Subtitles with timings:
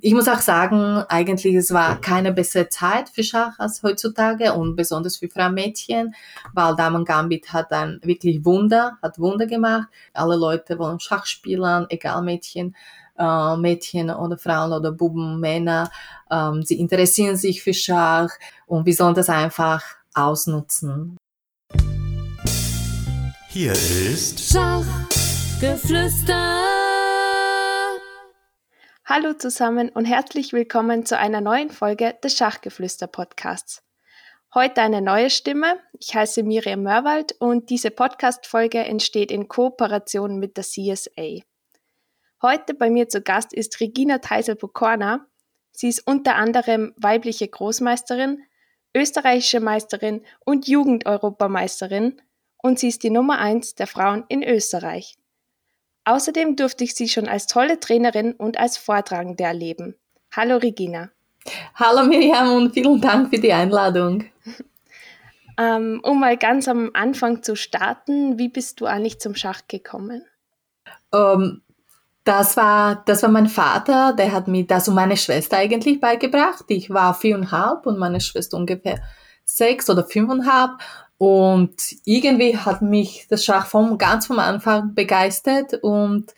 [0.00, 4.76] Ich muss auch sagen, eigentlich es war keine bessere Zeit für Schach als heutzutage und
[4.76, 6.14] besonders für Frauenmädchen,
[6.52, 9.88] weil Damen Gambit hat ein wirklich Wunder, hat Wunder gemacht.
[10.14, 12.76] Alle Leute wollen Schach spielen, egal Mädchen,
[13.18, 15.90] äh, Mädchen oder Frauen oder Buben, Männer.
[16.30, 18.30] Ähm, sie interessieren sich für Schach
[18.66, 19.82] und wir sollen das einfach
[20.14, 21.16] ausnutzen.
[23.48, 26.77] Hier ist Schachgeflüster.
[29.10, 33.82] Hallo zusammen und herzlich willkommen zu einer neuen Folge des Schachgeflüster Podcasts.
[34.52, 35.80] Heute eine neue Stimme.
[35.98, 41.40] Ich heiße Miriam Mörwald und diese Podcast-Folge entsteht in Kooperation mit der CSA.
[42.42, 45.26] Heute bei mir zu Gast ist Regina Teisel-Pokorna.
[45.72, 48.42] Sie ist unter anderem weibliche Großmeisterin,
[48.94, 52.20] österreichische Meisterin und Jugendeuropameisterin
[52.58, 55.16] und sie ist die Nummer eins der Frauen in Österreich.
[56.08, 59.94] Außerdem durfte ich sie schon als tolle Trainerin und als Vortragende erleben.
[60.34, 61.10] Hallo Regina.
[61.74, 64.24] Hallo Miriam und vielen Dank für die Einladung.
[65.60, 70.22] Ähm, um mal ganz am Anfang zu starten, wie bist du eigentlich zum Schach gekommen?
[71.10, 71.62] Um, ähm,
[72.22, 76.66] das war, das war mein Vater, der hat mir das und meine Schwester eigentlich beigebracht.
[76.68, 79.02] Ich war viereinhalb und meine Schwester ungefähr
[79.44, 80.78] sechs oder fünfeinhalb.
[81.18, 81.74] Und
[82.04, 86.32] irgendwie hat mich das Schach vom, ganz vom Anfang begeistert und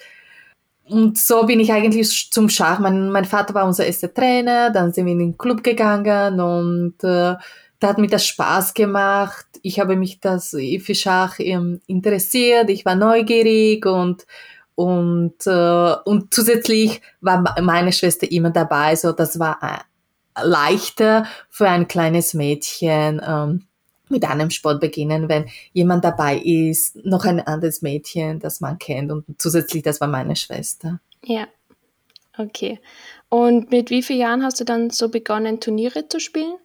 [0.91, 2.81] und so bin ich eigentlich zum Schach.
[2.81, 6.95] Mein, mein Vater war unser erster Trainer, dann sind wir in den Club gegangen und
[7.05, 7.37] äh,
[7.79, 9.47] da hat mir das Spaß gemacht.
[9.63, 14.27] Ich habe mich das für Schach ähm, interessiert, ich war neugierig und
[14.75, 21.69] und äh, und zusätzlich war meine Schwester immer dabei, so das war äh, leichter für
[21.69, 23.21] ein kleines Mädchen.
[23.25, 23.67] Ähm,
[24.11, 29.11] mit einem Sport beginnen, wenn jemand dabei ist, noch ein anderes Mädchen, das man kennt
[29.11, 31.01] und zusätzlich, das war meine Schwester.
[31.25, 31.47] Ja,
[32.39, 32.81] okay.
[33.29, 36.57] Und mit wie vielen Jahren hast du dann so begonnen, Turniere zu spielen?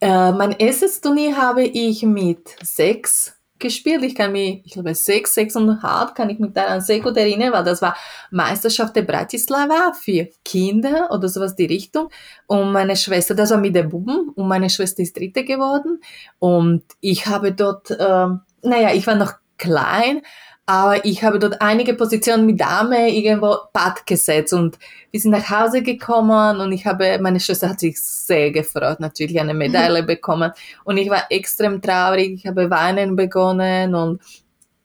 [0.00, 4.02] Äh, mein erstes Turnier habe ich mit sechs gespielt.
[4.02, 7.16] Ich kann mich, ich glaube, sechs, sechs und halb kann ich mich daran sehr gut
[7.16, 7.96] erinnern, weil das war
[8.30, 12.08] Meisterschaft der Bratislava für Kinder oder sowas die Richtung.
[12.46, 16.00] Und meine Schwester, das war mit der Buben und meine Schwester ist Dritte geworden.
[16.38, 20.22] Und ich habe dort, ähm, naja, ich war noch klein,
[20.68, 24.78] aber ich habe dort einige Positionen mit Dame irgendwo Bad gesetzt und
[25.10, 29.40] wir sind nach Hause gekommen und ich habe, meine Schwester hat sich sehr gefreut, natürlich
[29.40, 30.52] eine Medaille bekommen.
[30.84, 34.20] Und ich war extrem traurig, ich habe weinen begonnen und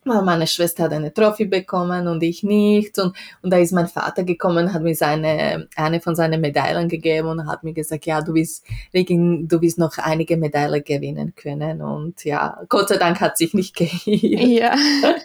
[0.06, 3.00] weil meine Schwester hat eine Trophy bekommen und ich nicht.
[3.00, 7.28] Und, und da ist mein Vater gekommen, hat mir seine, eine von seinen Medaillen gegeben
[7.28, 11.82] und hat mir gesagt, ja, du wirst, du wirst noch einige Medaillen gewinnen können.
[11.82, 14.04] Und ja, Gott sei Dank hat sich nicht geirrt.
[14.06, 14.76] Ja.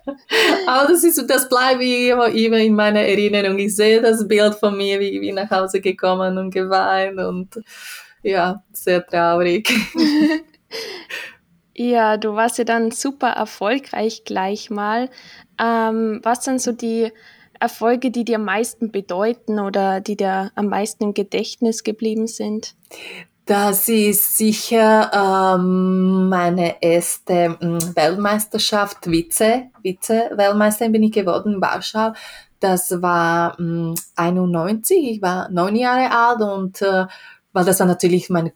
[0.66, 3.58] Aber das ist, das bleibt immer, immer in meiner Erinnerung.
[3.58, 7.62] Ich sehe das Bild von mir, wie ich nach Hause gekommen und geweint und
[8.22, 9.68] ja, sehr traurig.
[11.80, 15.10] Ja, du warst ja dann super erfolgreich gleich mal.
[15.62, 17.12] Ähm, was sind so die
[17.60, 22.74] Erfolge, die dir am meisten bedeuten oder die dir am meisten im Gedächtnis geblieben sind?
[23.46, 32.12] Das ist sicher ähm, meine erste ähm, Weltmeisterschaft, Vize, Vize-Weltmeisterin bin ich geworden in Warschau.
[32.58, 37.06] Das war ähm, 91, ich war neun Jahre alt und äh,
[37.52, 38.50] weil das war natürlich mein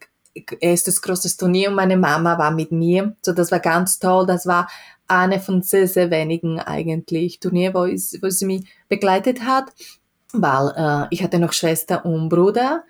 [0.60, 3.15] erstes großes Turnier und meine Mama war mit mir.
[3.22, 4.26] So, das war ganz toll.
[4.26, 4.69] Das war
[5.09, 9.72] eine von sehr, sehr wenigen eigentlich Turnier, wo, ich, wo sie mich begleitet hat,
[10.32, 12.84] weil äh, ich hatte noch Schwester und Bruder.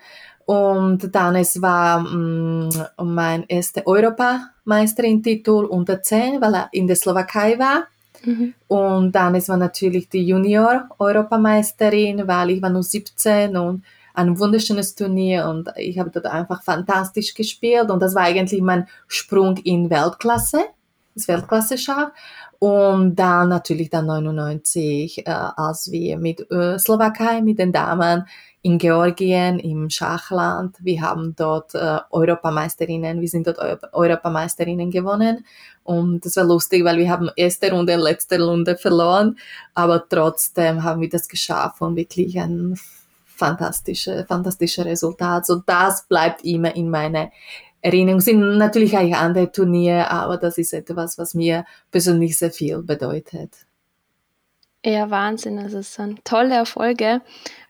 [0.44, 6.96] Und dann es war mh, mm, mein erster Europameisterin-Titel unter 10, weil er in der
[6.96, 7.84] Slowakei war.
[8.24, 8.54] Mhm.
[8.68, 13.84] Und dann es war natürlich die Junior-Europameisterin, weil ich war nur 17 und
[14.14, 18.86] ein wunderschönes Turnier und ich habe dort einfach fantastisch gespielt und das war eigentlich mein
[19.06, 20.64] Sprung in Weltklasse,
[21.14, 22.10] das Weltklasse-Schach.
[22.58, 28.24] Und dann natürlich dann 99, äh, als wir mit äh, Slowakei, mit den Damen
[28.62, 33.58] in Georgien, im Schachland, wir haben dort äh, Europameisterinnen, wir sind dort
[33.92, 35.44] Europameisterinnen gewonnen.
[35.82, 39.36] Und das war lustig, weil wir haben erste Runde, letzte Runde verloren,
[39.74, 42.78] aber trotzdem haben wir das geschafft und wirklich ein
[43.46, 45.46] fantastische, fantastische Resultat.
[45.46, 47.30] So das bleibt immer in meiner
[47.80, 48.20] Erinnerung.
[48.20, 53.66] Sind natürlich auch andere Turniere, aber das ist etwas, was mir persönlich sehr viel bedeutet.
[54.84, 55.58] Ja, Wahnsinn.
[55.58, 57.20] Also es sind tolle Erfolge.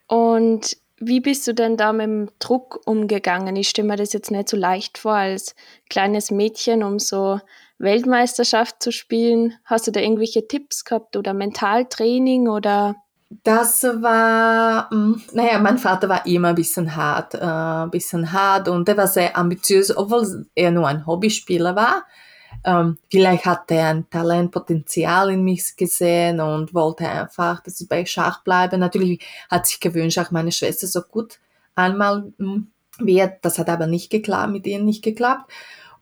[0.06, 3.56] Und wie bist du denn da mit dem Druck umgegangen?
[3.56, 5.54] Ich stelle mir das jetzt nicht so leicht vor, als
[5.90, 7.40] kleines Mädchen, um so
[7.78, 9.54] Weltmeisterschaft zu spielen.
[9.64, 13.01] Hast du da irgendwelche Tipps gehabt oder Mentaltraining oder
[13.44, 18.68] Das war, hm, naja, mein Vater war immer ein bisschen hart, äh, ein bisschen hart
[18.68, 22.04] und er war sehr ambitiös, obwohl er nur ein Hobbyspieler war.
[22.64, 28.04] Ähm, vielleicht hat er ein Talentpotenzial in mich gesehen und wollte einfach, dass ich bei
[28.04, 28.78] Schach bleibe.
[28.78, 31.38] Natürlich hat sich gewünscht, auch meine Schwester so gut
[31.74, 32.68] einmal hm,
[32.98, 33.44] wird.
[33.44, 35.50] Das hat aber nicht geklappt, mit ihnen nicht geklappt.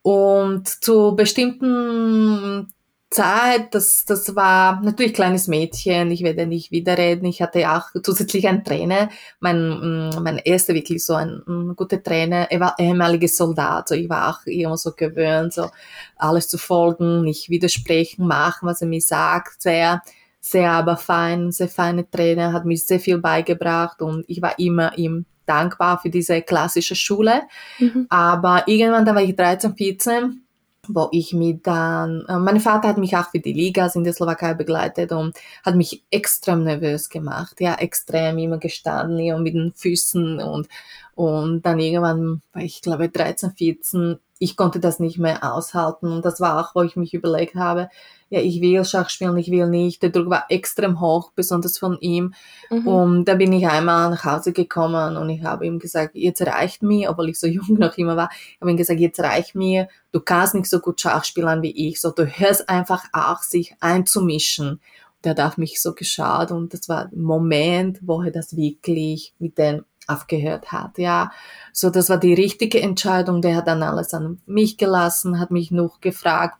[0.03, 2.73] Und zu bestimmten
[3.11, 7.27] Zeit, das, das war natürlich kleines Mädchen, ich werde nicht wieder reden.
[7.27, 9.09] Ich hatte auch zusätzlich einen Trainer,
[9.41, 13.97] mein, mm, mein erster wirklich so ein, ein guter Trainer, er war ehemaliger Soldat, so
[13.97, 15.71] ich war auch immer so gewöhnt, so
[16.17, 20.03] alles zu folgen, nicht widersprechen, machen, was er mir sagt, sehr,
[20.41, 24.97] sehr aber fein, sehr feine Trainer, hat mir sehr viel beigebracht und ich war immer
[24.97, 27.43] ihm dankbar für diese klassische Schule.
[27.81, 28.07] Mhm.
[28.09, 30.43] Aber irgendwann, da war ich 13, 14,
[30.88, 34.12] wo ich mich dann, äh, mein Vater hat mich auch für die Ligas in der
[34.12, 39.73] Slowakei begleitet und hat mich extrem nervös gemacht, ja, extrem immer gestanden, immer mit den
[39.75, 40.69] Füßen und,
[41.15, 46.25] und dann irgendwann, war ich glaube 13, 14, ich konnte das nicht mehr aushalten und
[46.25, 47.91] das war auch, wo ich mich überlegt habe,
[48.31, 50.03] ja, ich will Schach spielen, ich will nicht.
[50.03, 52.33] Der Druck war extrem hoch, besonders von ihm.
[52.71, 52.87] Mhm.
[52.87, 56.83] Und da bin ich einmal nach Hause gekommen und ich habe ihm gesagt, jetzt reicht
[56.83, 59.89] mir, obwohl ich so jung noch immer war, ich habe ihm gesagt, jetzt reicht mir,
[60.13, 63.77] du kannst nicht so gut Schach spielen wie ich, so du hörst einfach auch, sich
[63.81, 64.81] einzumischen.
[65.23, 69.59] Der darf mich so geschaut und das war ein Moment, wo er das wirklich mit
[69.59, 71.33] dem aufgehört hat, ja.
[71.73, 73.43] So, das war die richtige Entscheidung.
[73.43, 76.59] Der hat dann alles an mich gelassen, hat mich noch gefragt,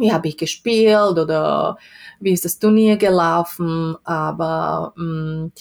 [0.00, 1.76] wie habe ich gespielt oder
[2.20, 5.52] wie ist das Turnier gelaufen, aber mh, mm,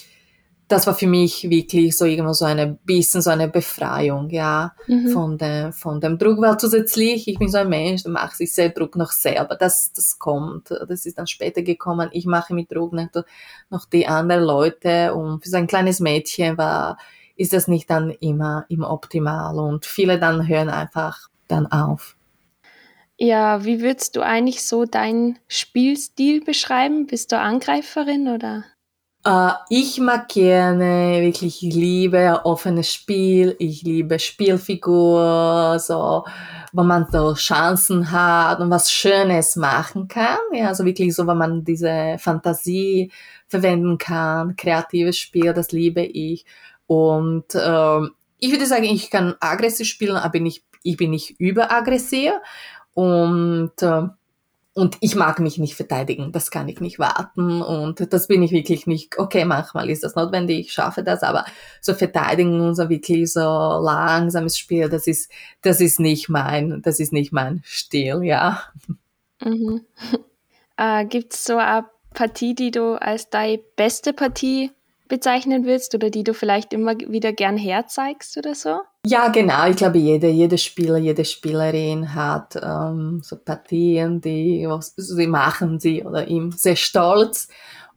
[0.69, 5.09] das war für mich wirklich so irgendwo so eine bisschen so eine Befreiung, ja, mhm.
[5.09, 8.53] von dem, von dem Druck, weil zusätzlich, ich bin so ein Mensch, da mache ich
[8.53, 12.71] sehr Druck noch selber, das, das kommt, das ist dann später gekommen, ich mache mit
[12.71, 13.07] Druck noch,
[13.71, 16.99] noch die anderen Leute und für so ein kleines Mädchen war,
[17.39, 22.17] ist das nicht dann immer, immer optimal und viele dann hören einfach dann auf.
[23.17, 27.07] Ja, wie würdest du eigentlich so deinen Spielstil beschreiben?
[27.07, 28.65] Bist du Angreiferin oder?
[29.27, 36.25] Uh, ich mag gerne, wirklich, ich liebe offenes Spiel, ich liebe Spielfigur, so,
[36.71, 40.37] wo man so Chancen hat und was Schönes machen kann.
[40.53, 43.11] Ja, also wirklich so, wo man diese Fantasie
[43.47, 46.45] verwenden kann, kreatives Spiel, das liebe ich.
[46.89, 47.99] Und äh,
[48.39, 52.31] ich würde sagen, ich kann aggressiv spielen, aber nicht, ich bin nicht überaggressiv.
[52.95, 54.07] Und, äh,
[54.73, 58.51] und ich mag mich nicht verteidigen, das kann ich nicht warten und das bin ich
[58.51, 61.45] wirklich nicht, okay, manchmal ist das notwendig, ich schaffe das, aber
[61.81, 65.31] so verteidigen und so wirklich so langsames Spiel, das ist,
[65.61, 68.63] das ist nicht mein, das ist nicht mein Stil, ja.
[69.41, 69.85] Mhm.
[70.81, 74.71] Äh, Gibt es so eine Partie, die du als deine beste Partie
[75.09, 78.79] bezeichnen würdest oder die du vielleicht immer wieder gern herzeigst oder so?
[79.05, 79.67] Ja, genau.
[79.67, 85.79] Ich glaube, jeder, jeder Spieler, jede Spielerin hat ähm, so Partien, die was, sie machen
[85.79, 87.49] sie oder ihm sehr stolz.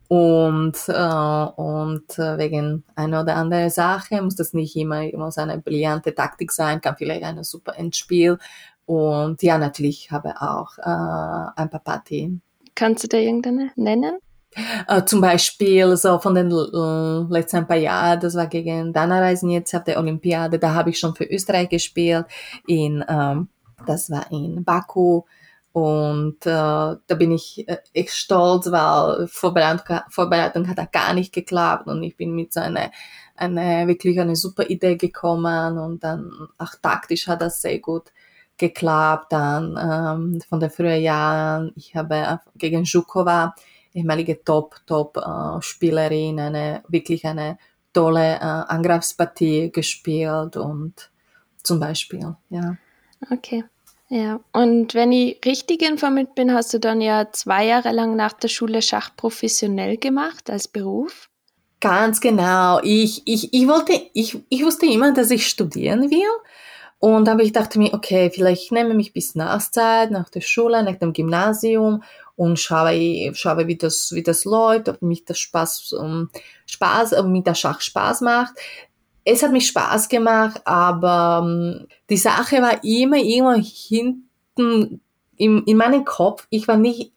[0.09, 5.41] Und, äh, und äh, wegen einer oder anderen Sache muss das nicht immer, immer so
[5.41, 8.39] eine brillante Taktik sein, kann vielleicht ein super Endspiel.
[8.85, 12.43] Und ja, natürlich habe auch äh, ein paar Partien.
[12.75, 14.19] Kannst du da irgendeine nennen?
[14.87, 19.51] Äh, zum Beispiel so von den äh, letzten paar Jahren, das war gegen Dana Reisen
[19.51, 22.27] jetzt auf der Olympiade, da habe ich schon für Österreich gespielt,
[22.67, 23.49] in, ähm,
[23.87, 25.23] das war in Baku
[25.73, 31.33] und äh, da bin ich äh, echt stolz, weil Vorbereitung, Vorbereitung hat da gar nicht
[31.33, 32.91] geklappt und ich bin mit so einer
[33.35, 38.13] eine, wirklich eine super Idee gekommen und dann auch taktisch hat das sehr gut
[38.57, 39.33] geklappt.
[39.33, 43.55] Dann ähm, von den früheren Jahren, ich habe gegen Zhukova
[43.95, 47.59] ehemalige Top-Top-Spielerin, eine wirklich eine
[47.93, 51.11] tolle äh, Angriffspartie gespielt und
[51.63, 52.77] zum Beispiel, ja.
[53.31, 53.65] Okay.
[54.09, 58.35] Ja, und wenn ich richtig informiert bin, hast du dann ja zwei Jahre lang nach
[58.35, 61.31] der Schule Schach professionell gemacht als Beruf?
[61.81, 62.79] Ganz genau.
[62.83, 66.29] Ich, ich, ich wollte, ich, ich wusste immer, dass ich studieren will.
[66.99, 70.97] Und aber ich dachte mir, okay, vielleicht nehme ich bis Nachzeit, nach der Schule, nach
[70.97, 72.03] dem Gymnasium
[72.37, 76.31] und schaue, schaue wie das, wie das läuft, ob mich das Spaß, um,
[76.67, 78.55] Spaß, ob mich der Schach Spaß macht.
[79.25, 85.01] Es hat mich Spaß gemacht, aber um, die Sache war immer, immer hinten
[85.37, 86.47] in, in meinem Kopf.
[86.51, 87.13] Ich war nicht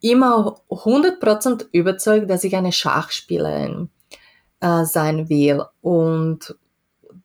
[0.00, 3.90] immer 100% überzeugt, dass ich eine Schachspielerin
[4.60, 5.62] äh, sein will.
[5.80, 6.56] Und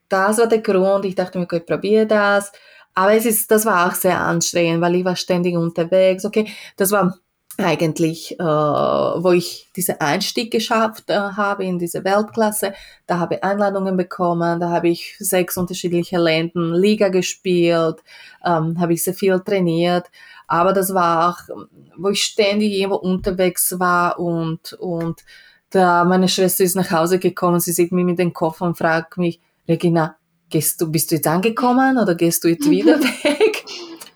[0.09, 1.05] das war der Grund.
[1.05, 2.51] Ich dachte mir, ich probiere das.
[2.93, 6.25] Aber es ist, das war auch sehr anstrengend, weil ich war ständig unterwegs.
[6.25, 7.17] Okay, das war
[7.57, 12.73] eigentlich, äh, wo ich diesen Einstieg geschafft äh, habe in diese Weltklasse.
[13.07, 17.97] Da habe ich Einladungen bekommen, da habe ich sechs unterschiedliche Länder Liga gespielt,
[18.45, 20.09] ähm, habe ich sehr viel trainiert.
[20.47, 21.67] Aber das war auch,
[21.97, 25.21] wo ich ständig irgendwo unterwegs war und, und
[25.69, 29.17] da meine Schwester ist nach Hause gekommen, sie sieht mich mit dem Koffer und fragt
[29.17, 30.17] mich, Regina,
[30.51, 33.65] gehst du, bist du jetzt angekommen oder gehst du jetzt wieder weg?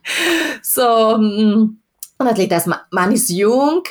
[0.62, 1.78] so, mm,
[2.18, 3.84] und natürlich, das, man ist jung,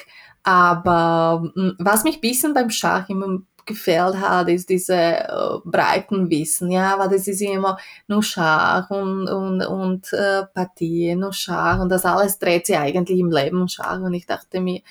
[0.43, 6.31] aber mm, was mich ein bisschen beim Schach immer gefällt hat, ist diese äh, breiten
[6.31, 11.81] Wissen, ja, weil das ist immer nur Schach und, und, und äh, Partien, nur Schach
[11.81, 14.83] und das alles dreht sich eigentlich im Leben um Schach und ich dachte mir,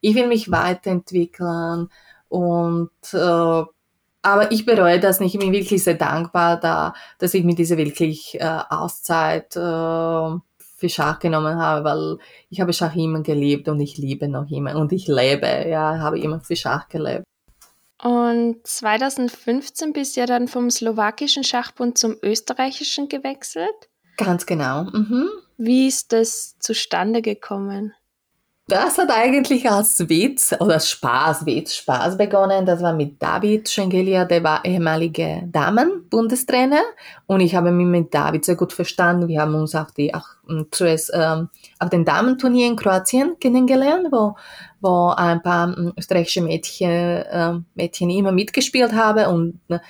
[0.00, 1.88] ich will mich weiterentwickeln
[2.28, 3.62] und äh,
[4.22, 5.34] aber ich bereue das nicht.
[5.34, 10.88] Ich bin wirklich sehr dankbar, da, dass ich mir diese wirklich äh, Auszeit äh, für
[10.88, 14.92] Schach genommen habe, weil ich habe Schach immer geliebt und ich liebe noch immer und
[14.92, 17.24] ich lebe, ja, habe immer für Schach gelebt.
[18.02, 23.90] Und 2015 bist du ja dann vom slowakischen Schachbund zum österreichischen gewechselt?
[24.16, 24.84] Ganz genau.
[24.84, 25.28] Mhm.
[25.58, 27.92] Wie ist das zustande gekommen?
[28.70, 32.64] Das hat eigentlich als Witz oder Spaß, Witz, Spaß begonnen.
[32.64, 36.80] Das war mit David Schengelia, der war ehemaliger Damen-Bundestrainer.
[37.26, 39.26] Und ich habe mich mit David sehr gut verstanden.
[39.26, 40.28] Wir haben uns auch die, auch,
[40.70, 41.48] zuerst, ähm,
[41.80, 44.36] auf den Damenturnier in Kroatien kennengelernt, wo,
[44.80, 49.26] wo ein paar ähm, österreichische Mädchen, äh, Mädchen immer mitgespielt haben.
[49.26, 49.80] Und äh,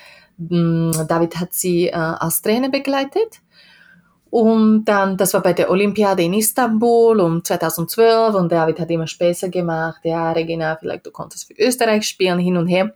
[1.06, 3.42] David hat sie äh, als Trainer begleitet.
[4.30, 9.08] Und dann, das war bei der Olympiade in Istanbul um 2012 und David hat immer
[9.08, 10.00] Späße gemacht.
[10.04, 12.94] Ja, Regina, vielleicht du konntest für Österreich spielen, hin und her.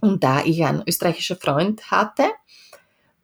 [0.00, 2.24] Und da ich einen österreichischen Freund hatte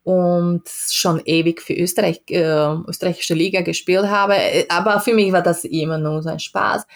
[0.04, 5.42] und schon ewig für Österreich, äh, österreichische Liga gespielt habe, äh, aber für mich war
[5.42, 6.86] das immer nur so ein Spaß.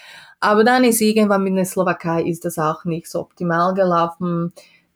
[0.40, 4.52] Aber dann ist irgendwann mit der Slowakei ist das auch nicht so optimal gelaufen.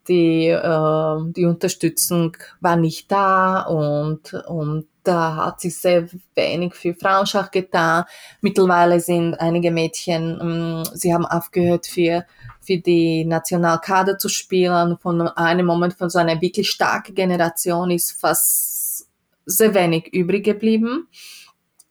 [0.07, 6.93] Die, äh, die Unterstützung war nicht da und, und da hat sich sehr wenig für
[6.93, 8.05] Frauenschach getan.
[8.41, 12.25] Mittlerweile sind einige Mädchen, ähm, sie haben aufgehört für,
[12.61, 14.97] für die Nationalkader zu spielen.
[14.97, 19.07] Von einem Moment von so einer wirklich starken Generation ist fast
[19.45, 21.07] sehr wenig übrig geblieben.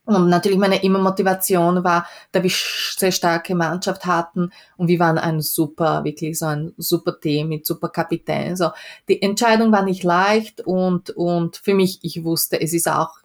[0.07, 5.17] Und natürlich meine immer Motivation war, da wir sehr starke Mannschaft hatten und wir waren
[5.19, 8.55] ein super, wirklich so ein super Team mit super Kapitän.
[8.57, 8.71] So,
[9.09, 13.17] die Entscheidung war nicht leicht und, und für mich, ich wusste, es ist auch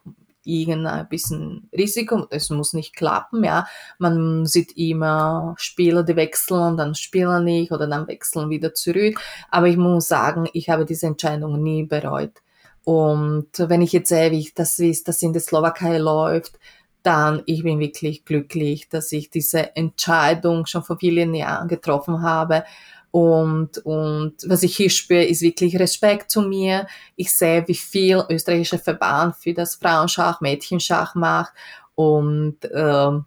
[0.45, 3.67] irgendein bisschen Risiko, es muss nicht klappen, ja.
[3.97, 9.19] Man sieht immer Spieler, die wechseln und dann spielen nicht oder dann wechseln wieder zurück.
[9.51, 12.41] Aber ich muss sagen, ich habe diese Entscheidung nie bereut.
[12.83, 16.59] Und wenn ich jetzt sehe, wie das ist, dass in der Slowakei läuft,
[17.03, 22.63] dann ich bin wirklich glücklich, dass ich diese Entscheidung schon vor vielen Jahren getroffen habe.
[23.11, 26.87] Und, und was ich hier spüre, ist wirklich Respekt zu mir.
[27.15, 31.53] Ich sehe, wie viel österreichischer Verband für das Frauenschach, Mädchenschach macht.
[31.95, 33.25] Und ähm,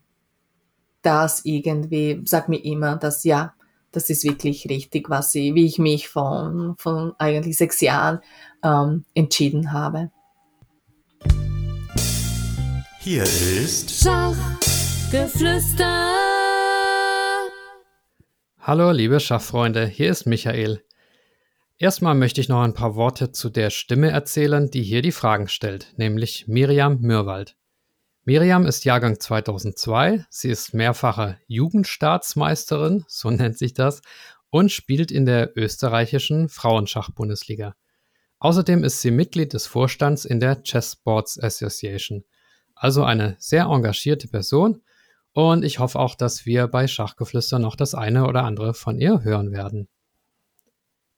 [1.03, 3.55] das irgendwie sagt mir immer, dass ja,
[3.93, 8.21] das ist wirklich richtig, was sie, wie ich mich von, von eigentlich sechs Jahren
[8.65, 10.11] ähm, entschieden habe.
[13.01, 16.13] Hier ist Schachgeflüster.
[18.59, 20.83] Hallo, liebe Schachfreunde, hier ist Michael.
[21.79, 25.49] Erstmal möchte ich noch ein paar Worte zu der Stimme erzählen, die hier die Fragen
[25.49, 27.57] stellt, nämlich Miriam Mürwald.
[28.25, 34.01] Miriam ist Jahrgang 2002, sie ist mehrfache Jugendstaatsmeisterin, so nennt sich das,
[34.51, 37.75] und spielt in der österreichischen Frauenschach-Bundesliga.
[38.39, 42.25] Außerdem ist sie Mitglied des Vorstands in der Chess Sports Association.
[42.75, 44.83] Also eine sehr engagierte Person
[45.33, 49.25] und ich hoffe auch, dass wir bei Schachgeflüster noch das eine oder andere von ihr
[49.25, 49.89] hören werden.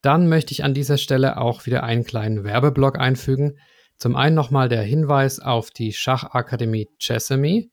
[0.00, 3.58] Dann möchte ich an dieser Stelle auch wieder einen kleinen Werbeblock einfügen.
[3.96, 7.70] Zum einen nochmal der Hinweis auf die Schachakademie Chessamy.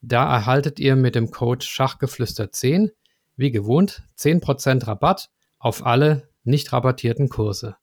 [0.00, 2.90] Da erhaltet ihr mit dem Code Schachgeflüster 10
[3.36, 7.76] wie gewohnt 10% Rabatt auf alle nicht rabattierten Kurse.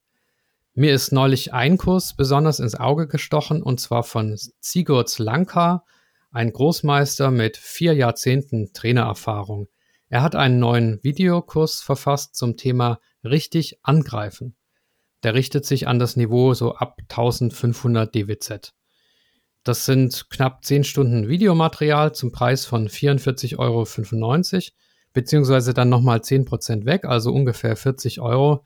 [0.73, 5.85] Mir ist neulich ein Kurs besonders ins Auge gestochen und zwar von Sigurd Lanka,
[6.31, 9.69] ein Großmeister mit vier Jahrzehnten Trainererfahrung.
[10.09, 14.57] Er hat einen neuen Videokurs verfasst zum Thema richtig angreifen.
[15.25, 18.73] Der richtet sich an das Niveau so ab 1500 DWZ.
[19.63, 23.87] Das sind knapp 10 Stunden Videomaterial zum Preis von 44,95 Euro,
[25.13, 28.63] beziehungsweise dann nochmal 10% weg, also ungefähr 40 Euro.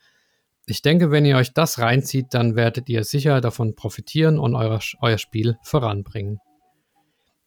[0.66, 4.82] Ich denke, wenn ihr euch das reinzieht, dann werdet ihr sicher davon profitieren und euer,
[5.00, 6.40] euer Spiel voranbringen.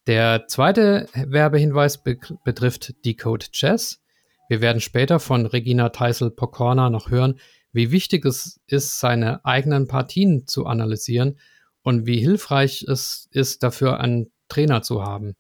[0.07, 4.01] Der zweite Werbehinweis be betrifft Decode Chess.
[4.49, 7.39] Wir werden später von Regina Teisel-Pokorna noch hören,
[7.73, 11.39] wie wichtig es ist, seine eigenen Partien zu analysieren
[11.83, 15.35] und wie hilfreich es ist, dafür einen Trainer zu haben.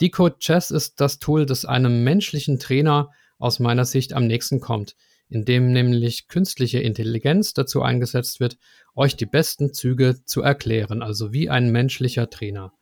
[0.00, 4.96] Decode Chess ist das Tool, das einem menschlichen Trainer aus meiner Sicht am nächsten kommt,
[5.28, 8.56] in dem nämlich künstliche Intelligenz dazu eingesetzt wird,
[8.94, 12.72] euch die besten Züge zu erklären, also wie ein menschlicher Trainer.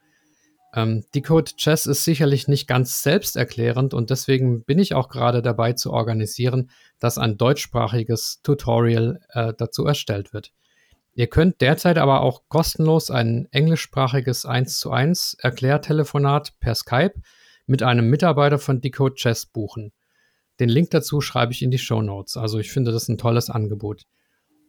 [0.79, 5.73] Ähm, Decode Chess ist sicherlich nicht ganz selbsterklärend und deswegen bin ich auch gerade dabei
[5.73, 6.71] zu organisieren,
[7.01, 10.53] dass ein deutschsprachiges Tutorial äh, dazu erstellt wird.
[11.15, 17.15] Ihr könnt derzeit aber auch kostenlos ein englischsprachiges 1 zu 1 Erklärtelefonat per Skype
[17.67, 19.91] mit einem Mitarbeiter von Decode Chess buchen.
[20.61, 22.37] Den Link dazu schreibe ich in die Show Notes.
[22.37, 24.05] Also ich finde das ein tolles Angebot.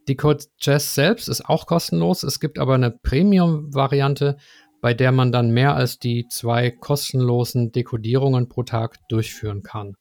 [0.07, 2.23] Decode Chess selbst ist auch kostenlos.
[2.23, 4.37] Es gibt aber eine Premium-Variante,
[4.81, 9.95] bei der man dann mehr als die zwei kostenlosen Dekodierungen pro Tag durchführen kann.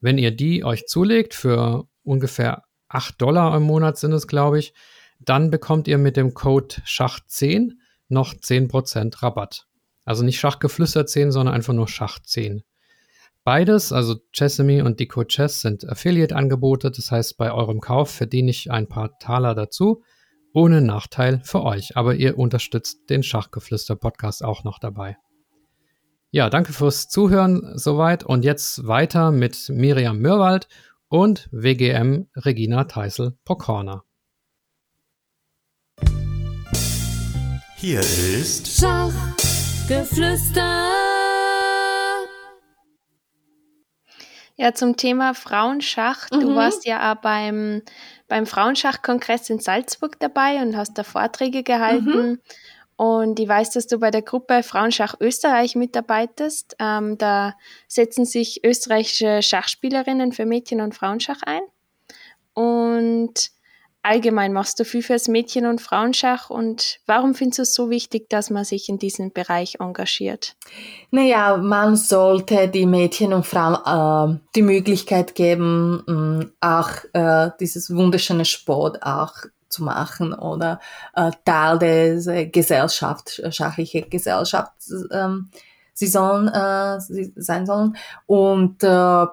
[0.00, 4.72] Wenn ihr die euch zulegt, für ungefähr 8 Dollar im Monat sind es, glaube ich,
[5.20, 7.72] dann bekommt ihr mit dem Code Schach10
[8.08, 9.66] noch 10% Rabatt.
[10.04, 12.62] Also nicht Schachgeflüster 10, sondern einfach nur Schach 10.
[13.44, 16.90] Beides, also Chessemy und Deco Chess, sind Affiliate-Angebote.
[16.90, 20.02] Das heißt, bei eurem Kauf verdiene ich ein paar Taler dazu,
[20.58, 21.96] ohne Nachteil für euch.
[21.96, 25.16] Aber ihr unterstützt den Schachgeflüster-Podcast auch noch dabei.
[26.30, 30.68] Ja, danke fürs Zuhören soweit und jetzt weiter mit Miriam Mürwald
[31.08, 34.02] und WGM Regina Teisel-Pokorner.
[37.76, 40.97] Hier ist Schachgeflüster.
[44.60, 46.28] Ja, zum Thema Frauenschach.
[46.30, 46.56] Du Mhm.
[46.56, 47.82] warst ja auch beim,
[48.26, 52.40] beim Frauenschachkongress in Salzburg dabei und hast da Vorträge gehalten.
[52.96, 56.74] Und ich weiß, dass du bei der Gruppe Frauenschach Österreich mitarbeitest.
[56.80, 57.54] Ähm, da
[57.86, 61.62] setzen sich österreichische Schachspielerinnen für Mädchen- und Frauenschach ein.
[62.54, 63.50] Und
[64.02, 66.50] allgemein machst du viel fürs Mädchen- und Frauenschach.
[66.50, 70.56] Und warum findest du es so wichtig, dass man sich in diesem Bereich engagiert?
[71.10, 77.94] Naja, man sollte die Mädchen und Frauen äh, die Möglichkeit geben, mh, auch äh, dieses
[77.94, 79.34] wunderschöne Sport auch
[79.68, 80.80] zu machen oder
[81.14, 84.72] äh, Teil äh, Gesellschaft, schachliche Gesellschaft
[85.12, 85.50] ähm,
[85.98, 87.96] sie sollen äh, sie sein sollen.
[88.26, 89.26] Und äh,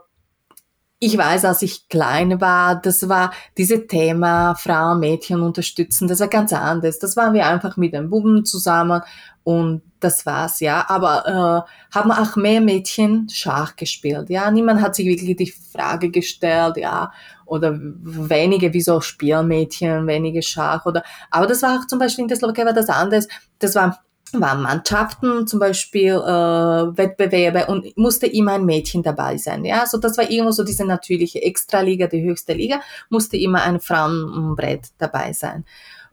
[0.99, 6.29] ich weiß, als ich klein war, das war dieses Thema Frauen, Mädchen unterstützen, das war
[6.29, 6.99] ganz anders.
[6.99, 9.01] Das waren wir einfach mit den Buben zusammen
[9.43, 10.86] und das war's, ja.
[10.88, 14.49] Aber äh, haben auch mehr Mädchen Schach gespielt, ja.
[14.51, 17.12] Niemand hat sich wirklich die Frage gestellt, ja,
[17.45, 22.29] oder wenige, wieso spielen Mädchen, wenige Schach oder, aber das war auch zum Beispiel in
[22.29, 23.27] der Slowakei war das anders.
[23.60, 29.65] Das war waren Mannschaften, zum Beispiel äh, Wettbewerbe und musste immer ein Mädchen dabei sein.
[29.65, 33.79] Ja, so das war irgendwo so diese natürliche Extraliga, die höchste Liga, musste immer ein
[33.79, 35.65] Frauenbrett dabei sein.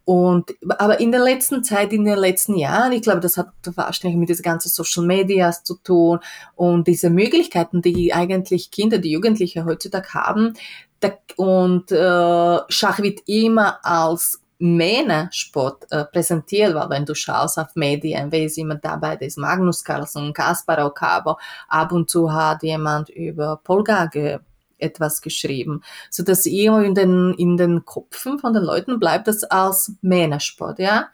[0.04, 4.18] Und aber in der letzten Zeit, in den letzten Jahren, ich glaube, das hat wahrscheinlich
[4.18, 6.18] mit diesen ganzen Social Medias zu tun
[6.56, 10.54] und diese Möglichkeiten, die eigentlich Kinder, die Jugendliche heutzutage haben.
[10.98, 17.74] Da, und äh, Schach wird immer als Männersport äh, präsentiert, weil wenn du schaust auf
[17.74, 22.62] Medien, wer ist immer dabei, das ist Magnus Carlsen, Kasparov Cabo, ab und zu hat
[22.62, 24.38] jemand über Polgar ge
[24.78, 29.42] etwas geschrieben, so dass immer in den in den Köpfen von den Leuten bleibt das
[29.42, 31.08] als Männersport, ja.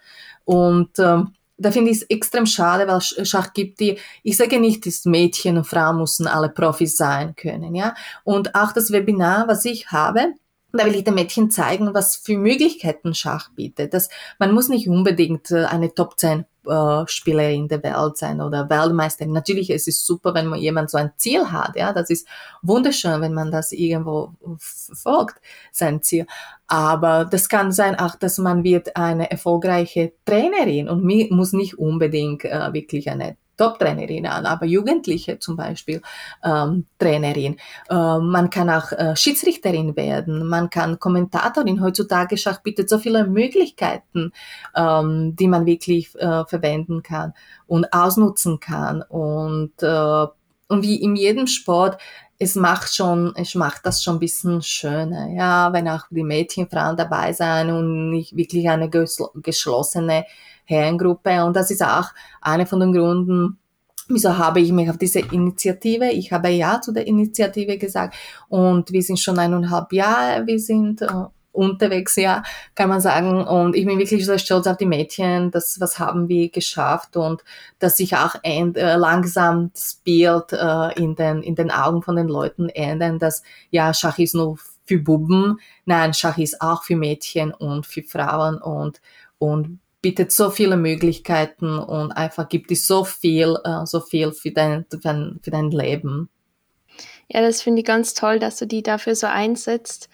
[0.45, 4.87] Und ähm, da finde ich es extrem schade, weil Schach gibt die, ich sage nicht,
[4.87, 7.95] dass Mädchen und Frauen müssen alle Profis sein können, ja.
[8.25, 10.35] Und auch das Webinar, was ich habe,
[10.73, 13.95] da will ich den Mädchen zeigen, was für Möglichkeiten Schach bietet.
[13.95, 18.69] Das, man muss nicht unbedingt äh, eine Top 10 äh, Spielerin der Welt sein oder
[18.69, 19.33] Weltmeisterin.
[19.33, 21.75] Natürlich es ist super, wenn man jemand so ein Ziel hat.
[21.77, 22.29] Ja, das ist
[22.61, 25.41] wunderschön, wenn man das irgendwo verfolgt,
[25.73, 26.27] sein Ziel.
[26.67, 32.45] Aber das kann sein auch, dass man wird eine erfolgreiche Trainerin und muss nicht unbedingt
[32.45, 36.01] äh, wirklich eine Top-Trainerin an, aber Jugendliche zum Beispiel
[36.43, 37.57] ähm, Trainerin.
[37.91, 41.83] Äh, man kann auch äh, Schiedsrichterin werden, man kann Kommentatorin.
[41.83, 44.33] Heutzutage Schach bietet so viele Möglichkeiten,
[44.75, 47.35] ähm, die man wirklich äh, verwenden kann
[47.67, 49.03] und ausnutzen kann.
[49.03, 50.27] Und, äh,
[50.69, 51.99] und wie in jedem Sport,
[52.39, 56.69] es macht schon, es macht das schon ein bisschen schöner, ja, wenn auch die Mädchen,
[56.69, 60.25] Frauen dabei sein und nicht wirklich eine geschlossene
[60.69, 61.45] Herrengruppe.
[61.45, 62.09] Und das ist auch
[62.41, 63.59] einer von den Gründen,
[64.09, 68.15] wieso habe ich mich auf diese Initiative, ich habe Ja zu der Initiative gesagt
[68.49, 71.03] und wir sind schon eineinhalb Jahre, wir sind
[71.53, 72.43] unterwegs, ja,
[72.75, 73.43] kann man sagen.
[73.43, 77.43] Und ich bin wirklich sehr stolz auf die Mädchen, das, was haben wir geschafft und
[77.79, 82.17] dass sich auch end, äh, langsam das Bild äh, in, den, in den Augen von
[82.17, 86.97] den Leuten ändern, dass ja, Schach ist nur für Buben, nein, Schach ist auch für
[86.97, 89.01] Mädchen und für Frauen und,
[89.39, 94.53] und bietet so viele Möglichkeiten und einfach gibt es so viel, äh, so viel für
[94.53, 96.29] dein, für dein, für dein Leben.
[97.29, 100.09] Ja, das finde ich ganz toll, dass du die dafür so einsetzt.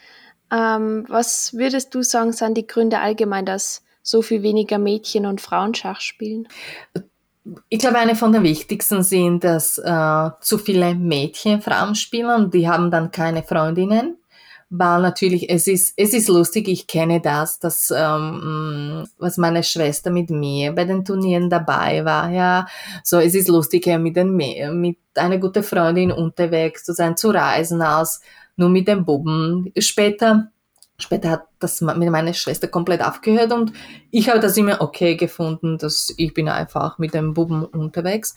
[0.51, 5.41] Ähm, was würdest du sagen, sind die Gründe allgemein, dass so viel weniger Mädchen und
[5.41, 6.49] Frauen Schach spielen?
[7.69, 12.55] Ich glaube, eine von den wichtigsten sind, dass äh, zu viele Mädchen Frauen spielen und
[12.55, 14.17] die haben dann keine Freundinnen
[14.79, 16.69] weil natürlich es ist es ist lustig.
[16.69, 22.31] Ich kenne das, dass ähm, was meine Schwester mit mir bei den Turnieren dabei war.
[22.31, 22.67] Ja,
[23.03, 27.83] so es ist lustig, mit den mit einer guten Freundin unterwegs zu sein, zu reisen
[27.83, 28.21] als
[28.57, 29.73] nur mit den Buben.
[29.79, 30.51] Später
[30.97, 33.73] Später hat das mit meiner Schwester komplett aufgehört und
[34.13, 38.33] ich habe das immer okay gefunden, dass ich bin einfach mit den Buben unterwegs.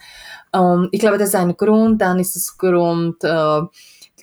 [0.52, 2.02] Ähm, ich glaube, das ist ein Grund.
[2.02, 3.60] Dann ist es Grund, äh,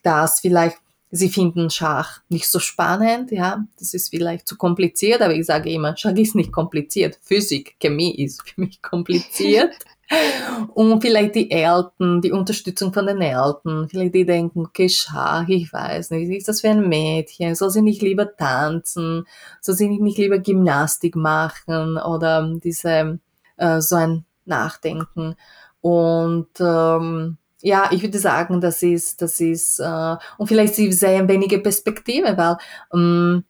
[0.03, 0.77] dass vielleicht
[1.15, 5.71] Sie finden Schach nicht so spannend, ja, das ist vielleicht zu kompliziert, aber ich sage
[5.71, 7.17] immer, Schach ist nicht kompliziert.
[7.21, 9.71] Physik, Chemie ist für mich kompliziert.
[10.73, 15.71] Und vielleicht die Eltern, die Unterstützung von den Eltern, vielleicht die denken, okay, Schach, ich
[15.71, 17.55] weiß nicht, ist das für ein Mädchen?
[17.55, 19.25] Soll sie nicht lieber tanzen?
[19.61, 21.97] Soll sie nicht lieber Gymnastik machen?
[21.97, 23.19] Oder diese,
[23.57, 25.35] äh, so ein Nachdenken.
[25.81, 31.27] Und ähm, ja, ich würde sagen, das ist, das ist, äh, und vielleicht sie sehen
[31.27, 32.57] wenige Perspektive, weil
[32.93, 33.43] ähm,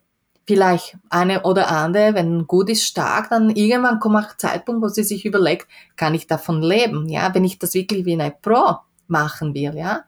[0.47, 5.03] vielleicht eine oder andere, wenn gut ist, stark, dann irgendwann kommt ein Zeitpunkt, wo sie
[5.03, 9.53] sich überlegt, kann ich davon leben, ja, wenn ich das wirklich wie eine Pro machen
[9.53, 10.05] will, ja,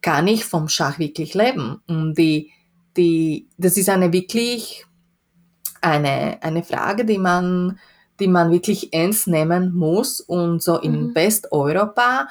[0.00, 1.80] kann ich vom Schach wirklich leben?
[1.86, 2.50] Und die,
[2.96, 4.84] die, das ist eine wirklich
[5.80, 7.78] eine, eine Frage, die man,
[8.18, 11.14] die man wirklich ernst nehmen muss und so in mhm.
[11.14, 12.26] Westeuropa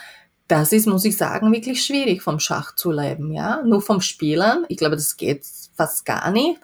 [0.47, 3.61] das ist, muss ich sagen, wirklich schwierig vom Schach zu leben, ja.
[3.63, 6.59] Nur vom Spielen, ich glaube, das geht fast gar nicht.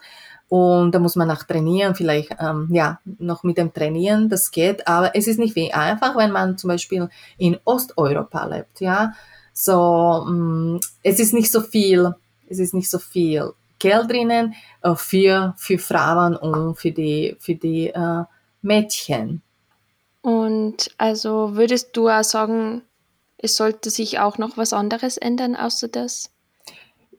[0.48, 4.86] Und da muss man nach trainieren, vielleicht, ähm, ja, noch mit dem Trainieren, das geht.
[4.86, 9.14] Aber es ist nicht wie einfach, wenn man zum Beispiel in Osteuropa lebt, ja.
[9.52, 12.14] So, mh, mm, es ist nicht so viel,
[12.48, 17.54] es ist nicht so viel Geld drinnen äh, für, für Frauen und für die, für
[17.54, 18.24] die äh,
[18.62, 19.42] Mädchen.
[20.22, 22.82] Und also würdest du auch sagen,
[23.44, 26.30] es sollte sich auch noch was anderes ändern, außer das?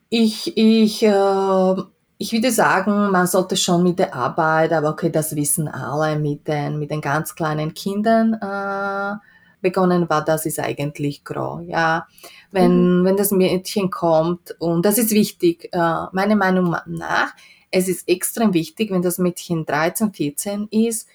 [0.09, 1.75] Ich, ich, äh,
[2.17, 6.47] ich würde sagen, man sollte schon mit der Arbeit, aber okay, das wissen alle, mit
[6.47, 9.15] den, mit den ganz kleinen Kindern äh,
[9.61, 11.59] begonnen war, das ist eigentlich grau.
[11.59, 12.07] Ja,
[12.51, 13.05] wenn, mhm.
[13.05, 17.33] wenn das Mädchen kommt, und das ist wichtig, äh, meiner Meinung nach,
[17.69, 21.07] es ist extrem wichtig, wenn das Mädchen 13, 14 ist,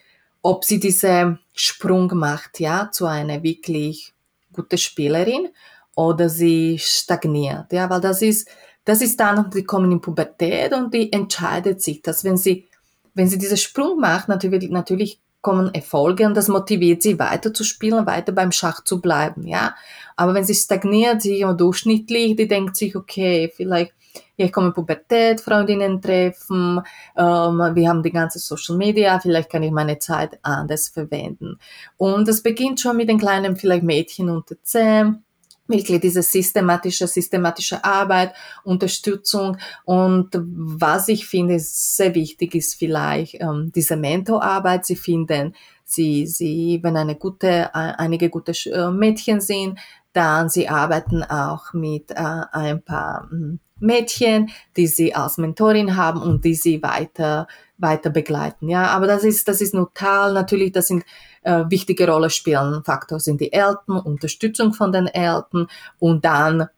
[0.42, 4.14] ob sie diesen Sprung macht, ja, zu einer wirklich
[4.52, 5.48] gute Spielerin
[5.94, 7.72] oder sie stagniert.
[7.72, 8.48] Ja, weil das ist,
[8.84, 12.66] das ist dann, die kommen in Pubertät und die entscheidet sich, dass wenn sie,
[13.14, 17.64] wenn sie diesen Sprung macht, natürlich, natürlich kommen Erfolge und das motiviert sie weiter zu
[17.64, 19.74] spielen, weiter beim Schach zu bleiben, ja.
[20.16, 23.92] Aber wenn sie stagniert, sie ist durchschnittlich, die denkt sich, okay, vielleicht,
[24.40, 26.80] ja, ich komme Pubertät, Freundinnen treffen,
[27.16, 31.58] ähm, wir haben die ganze Social Media, vielleicht kann ich meine Zeit anders verwenden.
[31.98, 35.22] Und das beginnt schon mit den kleinen, vielleicht Mädchen unter 10,
[35.66, 38.32] wirklich diese systematische, systematische Arbeit,
[38.64, 39.58] Unterstützung.
[39.84, 44.86] Und was ich finde sehr wichtig ist vielleicht ähm, diese Mentorarbeit.
[44.86, 49.78] Sie finden, sie, sie, wenn eine gute, einige gute äh, Mädchen sind,
[50.12, 56.22] dann sie arbeiten auch mit äh, ein paar hm, Mädchen, die sie als Mentorin haben
[56.22, 57.46] und die sie weiter
[57.80, 58.68] weiter begleiten.
[58.68, 60.32] Ja, aber das ist das ist nur Teil.
[60.32, 61.04] Natürlich, das sind
[61.42, 62.84] äh, wichtige Rolle spielen.
[62.84, 65.66] Faktor sind die Eltern, Unterstützung von den Eltern
[65.98, 66.68] und dann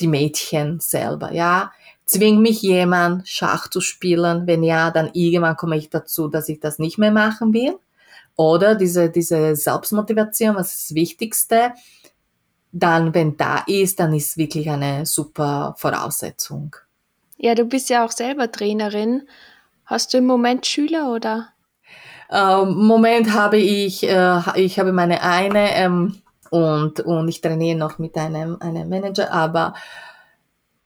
[0.00, 1.32] die Mädchen selber.
[1.32, 1.72] Ja,
[2.04, 4.46] zwingt mich jemand Schach zu spielen?
[4.46, 7.78] Wenn ja, dann irgendwann komme ich dazu, dass ich das nicht mehr machen will.
[8.36, 11.72] Oder diese diese Selbstmotivation, was ist das Wichtigste?
[12.72, 16.74] Dann, wenn da ist, dann ist wirklich eine super Voraussetzung.
[17.36, 19.28] Ja, du bist ja auch selber Trainerin.
[19.84, 21.48] Hast du im Moment Schüler oder?
[22.30, 27.98] Ähm, Moment habe ich, äh, ich habe meine eine ähm, und, und ich trainiere noch
[27.98, 29.74] mit einem, einem Manager, aber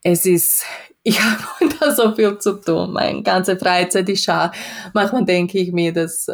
[0.03, 0.63] es ist,
[1.07, 2.91] ich habe da so viel zu tun.
[2.91, 4.53] Meine ganze Freizeit ist schade.
[4.93, 6.33] Manchmal denke ich mir, dass, äh,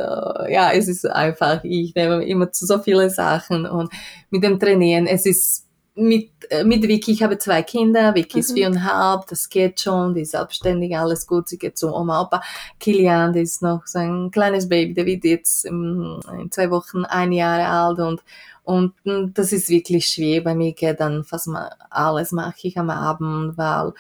[0.51, 3.91] ja, es ist einfach, ich nehme immer zu so viele Sachen und
[4.31, 8.49] mit dem Trainieren, es ist, mit, äh, mit Vicky, ich habe zwei Kinder, Vicky ist
[8.49, 8.55] Mhm.
[8.55, 12.41] viereinhalb, das geht schon, die ist selbstständig, alles gut, sie geht zu Oma, Opa.
[12.79, 17.05] Kilian, der ist noch so ein kleines Baby, der wird jetzt in, in zwei Wochen
[17.05, 18.23] ein Jahr alt und,
[18.63, 20.41] und mm, das ist wirklich schwer.
[20.41, 23.93] Bei mir geht dann fast mal alles mache ich am Abend, weil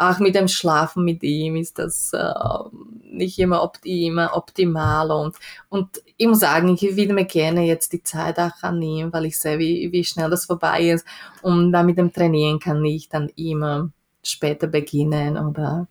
[0.00, 2.32] auch mit dem Schlafen mit ihm ist das äh,
[3.02, 5.36] nicht immer optim, optimal und,
[5.68, 9.26] und ich muss sagen, ich widme mir gerne jetzt die Zeit auch an ihm, weil
[9.26, 11.06] ich sehe, wie, wie schnell das vorbei ist
[11.42, 13.90] und dann mit dem Trainieren kann ich dann immer
[14.22, 15.86] später beginnen oder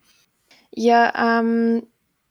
[0.71, 1.83] Ja, ähm,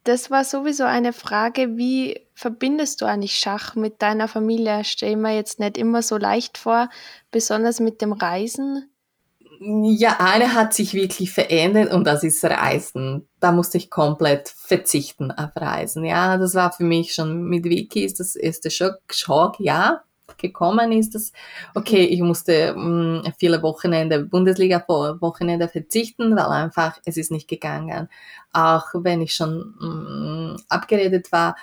[0.03, 4.83] das war sowieso eine Frage, wie verbindest du eigentlich Schach mit deiner Familie?
[4.83, 6.89] Stell mir jetzt nicht immer so leicht vor,
[7.31, 8.88] besonders mit dem Reisen.
[9.61, 13.29] Ja, eine hat sich wirklich verändert und das ist Reisen.
[13.41, 16.05] Da musste ich komplett verzichten auf Reisen.
[16.05, 20.03] Ja, das war für mich schon mit Vicky ist das erste Schock, Schock ja,
[20.37, 21.33] gekommen ist das,
[21.75, 27.49] okay, ich musste mh, viele Wochenende, Bundesliga vor Wochenende verzichten, weil einfach es ist nicht
[27.49, 28.09] gegangen.
[28.53, 31.57] Auch wenn ich schon mh, abgeredet war,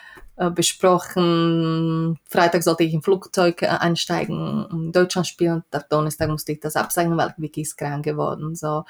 [0.51, 6.59] besprochen, Freitag sollte ich im Flugzeug äh, einsteigen, in Deutschland spielen, am Donnerstag musste ich
[6.59, 8.55] das absagen, weil Vicky ist krank geworden.
[8.55, 8.83] So,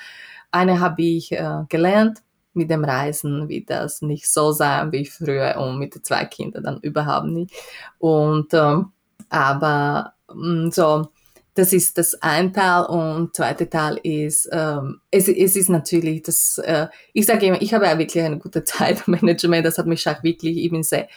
[0.51, 2.21] eine habe ich äh, gelernt,
[2.55, 6.79] mit dem Reisen, wie das nicht so sein wie früher und mit zwei Kindern dann
[6.79, 7.53] überhaupt nicht.
[7.99, 8.91] Und ähm,
[9.29, 11.09] aber mh, so,
[11.55, 16.57] das ist das ein Teil und zweite Teil ist, ähm, es, es ist natürlich das,
[16.57, 20.21] äh, ich sage immer, ich habe ja wirklich eine gute Zeitmanagement, das hat mich auch
[20.21, 21.07] wirklich, ich bin sehr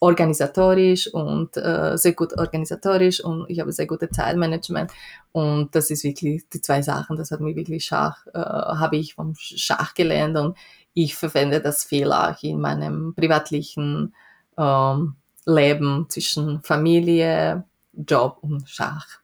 [0.00, 4.92] organisatorisch und äh, sehr gut organisatorisch und ich habe sehr gute Zeitmanagement
[5.32, 9.14] und das ist wirklich die zwei Sachen, das hat mir wirklich Schach, äh, habe ich
[9.14, 10.56] vom Schach gelernt und
[10.94, 14.14] ich verwende das viel auch in meinem privatlichen
[14.56, 19.18] ähm, Leben zwischen Familie, Job und Schach.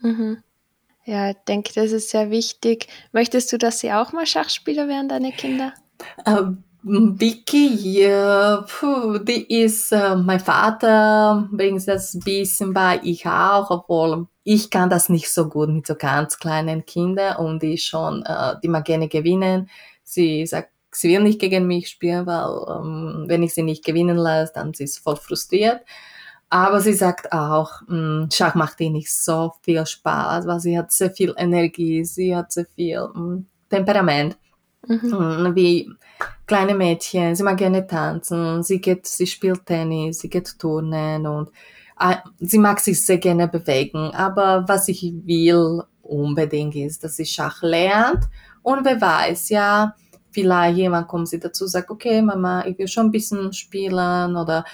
[0.00, 0.42] Mhm.
[1.04, 2.88] Ja, ich denke, das ist sehr wichtig.
[3.12, 5.72] Möchtest du, dass sie auch mal Schachspieler werden, deine Kinder?
[6.26, 8.64] Ähm, Vicky, ja,
[9.22, 14.88] die ist, äh, mein Vater bringt das ein bisschen bei, ich auch, obwohl ich kann
[14.88, 18.84] das nicht so gut mit so ganz kleinen Kindern und die schon, äh, die mag
[18.84, 19.68] gerne gewinnen.
[20.04, 24.16] Sie sagt, sie will nicht gegen mich spielen, weil ähm, wenn ich sie nicht gewinnen
[24.16, 25.80] lasse, dann sie ist voll frustriert.
[26.48, 30.92] Aber sie sagt auch, mh, Schach macht ihr nicht so viel Spaß, weil sie hat
[30.92, 34.38] sehr viel Energie, sie hat sehr viel mh, Temperament.
[34.86, 35.52] Mhm.
[35.54, 35.90] Wie
[36.46, 41.50] kleine Mädchen, sie mag gerne tanzen, sie geht, sie spielt Tennis, sie geht turnen und
[41.98, 44.12] äh, sie mag sich sehr gerne bewegen.
[44.14, 48.24] Aber was ich will unbedingt ist, dass sie Schach lernt
[48.62, 49.96] und wer weiß, ja,
[50.30, 54.64] vielleicht jemand kommt sie dazu, sagt, okay, Mama, ich will schon ein bisschen spielen oder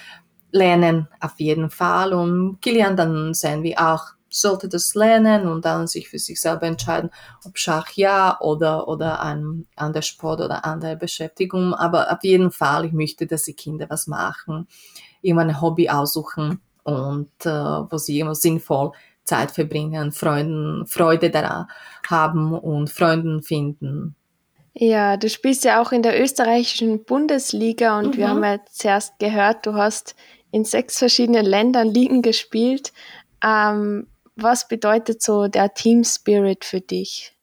[0.53, 2.13] lernen auf jeden Fall.
[2.13, 6.63] Und Kilian dann sehen wir auch, sollte das lernen und dann sich für sich selber
[6.63, 7.11] entscheiden,
[7.45, 11.73] ob Schach ja oder, oder ein anderer Sport oder andere Beschäftigung.
[11.73, 14.67] Aber auf jeden Fall, ich möchte, dass die Kinder was machen,
[15.21, 18.91] irgendwann ein Hobby aussuchen und äh, wo sie immer sinnvoll
[19.23, 21.67] Zeit verbringen, Freunden, Freude daran
[22.07, 24.15] haben und Freunden finden.
[24.75, 28.17] Ja, du spielst ja auch in der österreichischen Bundesliga und mhm.
[28.17, 30.15] wir haben ja zuerst gehört, du hast
[30.53, 32.93] in sechs verschiedenen Ländern Ligen gespielt.
[33.43, 37.33] Ähm, was bedeutet so der Team Spirit für dich?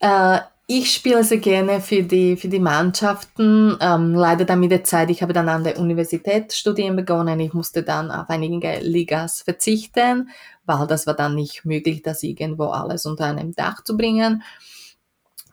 [0.00, 3.78] Äh, ich spiele sehr gerne für die, für die Mannschaften.
[3.80, 7.40] Ähm, leider dann mit der Zeit, ich habe dann an der Universität studieren begonnen.
[7.40, 10.28] Ich musste dann auf einige Ligas verzichten,
[10.66, 14.42] weil das war dann nicht möglich, das irgendwo alles unter einem Dach zu bringen.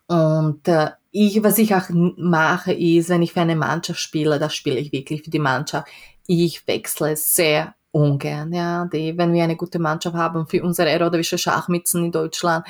[0.07, 4.53] Und äh, ich, was ich auch mache, ist, wenn ich für eine Mannschaft spiele, das
[4.53, 5.87] spiele ich wirklich für die Mannschaft.
[6.33, 8.85] Ich wechsle sehr ungern, ja.
[8.85, 12.65] Die, wenn wir eine gute Mannschaft haben für unsere erotische Schachmützen in Deutschland,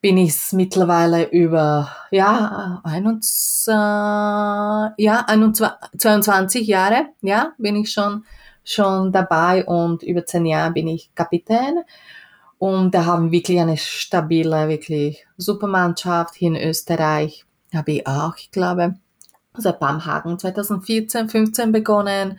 [0.00, 3.72] bin ich mittlerweile über, ja, 21,
[4.98, 8.24] ja, 21, 22 Jahre, ja, bin ich schon,
[8.64, 11.84] schon dabei und über zehn Jahre bin ich Kapitän.
[12.58, 17.44] Und da haben wir wirklich eine stabile, wirklich super Mannschaft hier in Österreich.
[17.72, 18.96] Habe ich auch, ich glaube,
[19.60, 22.38] seit Bamhagen 2014, 15 begonnen.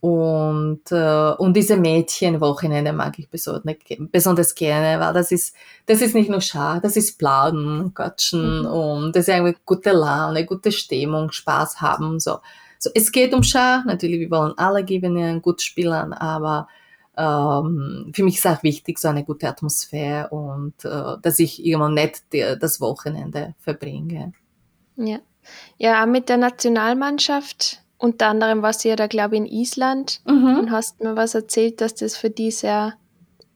[0.00, 3.76] Und, äh, und diese Mädchenwochenende mag ich besonders,
[4.10, 8.66] besonders gerne, weil das ist, das ist nicht nur Schach, das ist Plaudern, Quatschen mhm.
[8.66, 12.38] und das ist eine gute Laune, gute Stimmung, Spaß haben, so.
[12.82, 16.66] So, es geht um Schach, natürlich, wir wollen alle gewinnen, gut spielen, aber
[17.14, 22.10] ähm, für mich ist auch wichtig, so eine gute Atmosphäre und äh, dass ich irgendwann
[22.32, 24.32] die, das Wochenende verbringe.
[24.96, 25.18] Ja.
[25.78, 30.58] Ja, mit der Nationalmannschaft, unter anderem warst du ja da, glaube ich, in Island Mhm.
[30.58, 32.94] und hast mir was erzählt, dass das für die sehr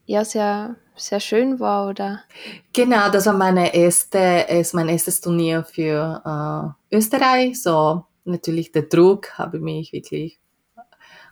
[0.06, 2.20] ja sehr, sehr schön war, oder?
[2.72, 7.62] Genau, das war meine erste, ist mein erstes Turnier für äh, Österreich.
[7.62, 10.40] So natürlich der Druck habe ich mich wirklich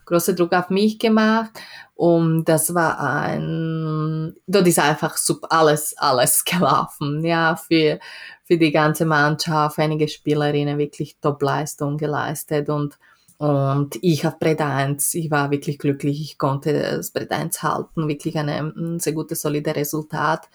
[0.05, 1.51] großer Druck auf mich gemacht
[1.95, 8.01] und das war ein, dort ist einfach super alles, alles gelaufen, ja, für,
[8.45, 12.99] für die ganze Mannschaft, einige Spielerinnen wirklich Top-Leistung geleistet und
[13.43, 18.07] und ich auf Brett 1, ich war wirklich glücklich, ich konnte das Brett 1 halten,
[18.07, 20.49] wirklich ein, ein sehr gutes, solides Resultat.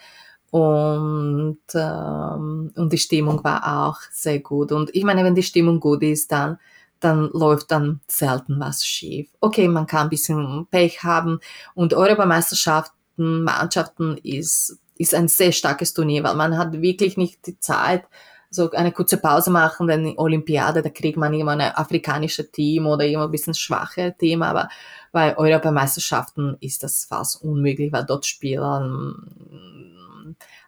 [0.51, 4.71] Und, ähm, und die Stimmung war auch sehr gut.
[4.71, 6.59] Und ich meine, wenn die Stimmung gut ist, dann,
[6.99, 9.29] dann läuft dann selten was schief.
[9.39, 11.39] Okay, man kann ein bisschen Pech haben.
[11.73, 17.59] Und Europameisterschaften, Mannschaften ist, ist ein sehr starkes Turnier, weil man hat wirklich nicht die
[17.59, 18.03] Zeit,
[18.49, 23.05] so eine kurze Pause machen, denn Olympiade, da kriegt man immer ein afrikanisches Team oder
[23.05, 24.69] immer ein bisschen schwache Team, aber
[25.11, 29.86] bei Europameisterschaften ist das fast unmöglich, weil dort spielen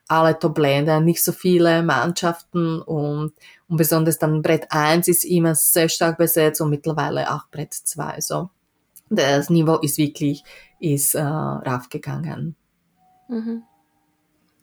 [0.09, 3.33] alle Top-Länder, nicht so viele Mannschaften und,
[3.67, 8.19] und besonders dann Brett 1 ist immer sehr stark besetzt und mittlerweile auch Brett 2.
[8.19, 8.49] So,
[9.09, 10.43] das Niveau ist wirklich,
[10.79, 12.55] ist äh, raufgegangen.
[13.27, 13.63] Mhm.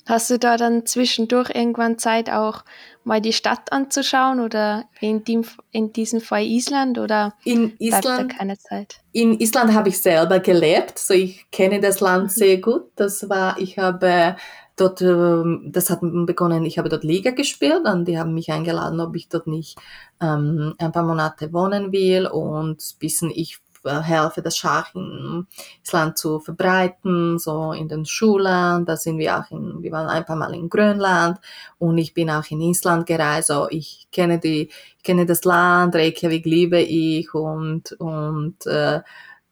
[0.07, 2.65] Hast du da dann zwischendurch irgendwann Zeit, auch
[3.03, 8.37] mal die Stadt anzuschauen oder in, dem, in diesem Fall Island oder in Island, da
[8.37, 9.01] keine Zeit?
[9.11, 12.29] In Island habe ich selber gelebt, so ich kenne das Land mhm.
[12.31, 12.85] sehr gut.
[12.95, 14.37] Das war, ich habe
[14.77, 19.01] dort, ähm, das hat begonnen, ich habe dort Liga gespielt und die haben mich eingeladen,
[19.01, 19.77] ob ich dort nicht
[20.21, 23.59] ähm, ein paar Monate wohnen will und bisschen ich
[23.91, 28.85] helfe, das Schach ins Land zu verbreiten, so in den Schulen.
[28.85, 31.39] Da sind wir auch in, wir waren ein paar Mal in Grönland
[31.79, 33.49] und ich bin auch in Island gereist.
[33.49, 39.01] So, ich kenne die, ich kenne das Land, Reykjavik liebe ich und, und äh,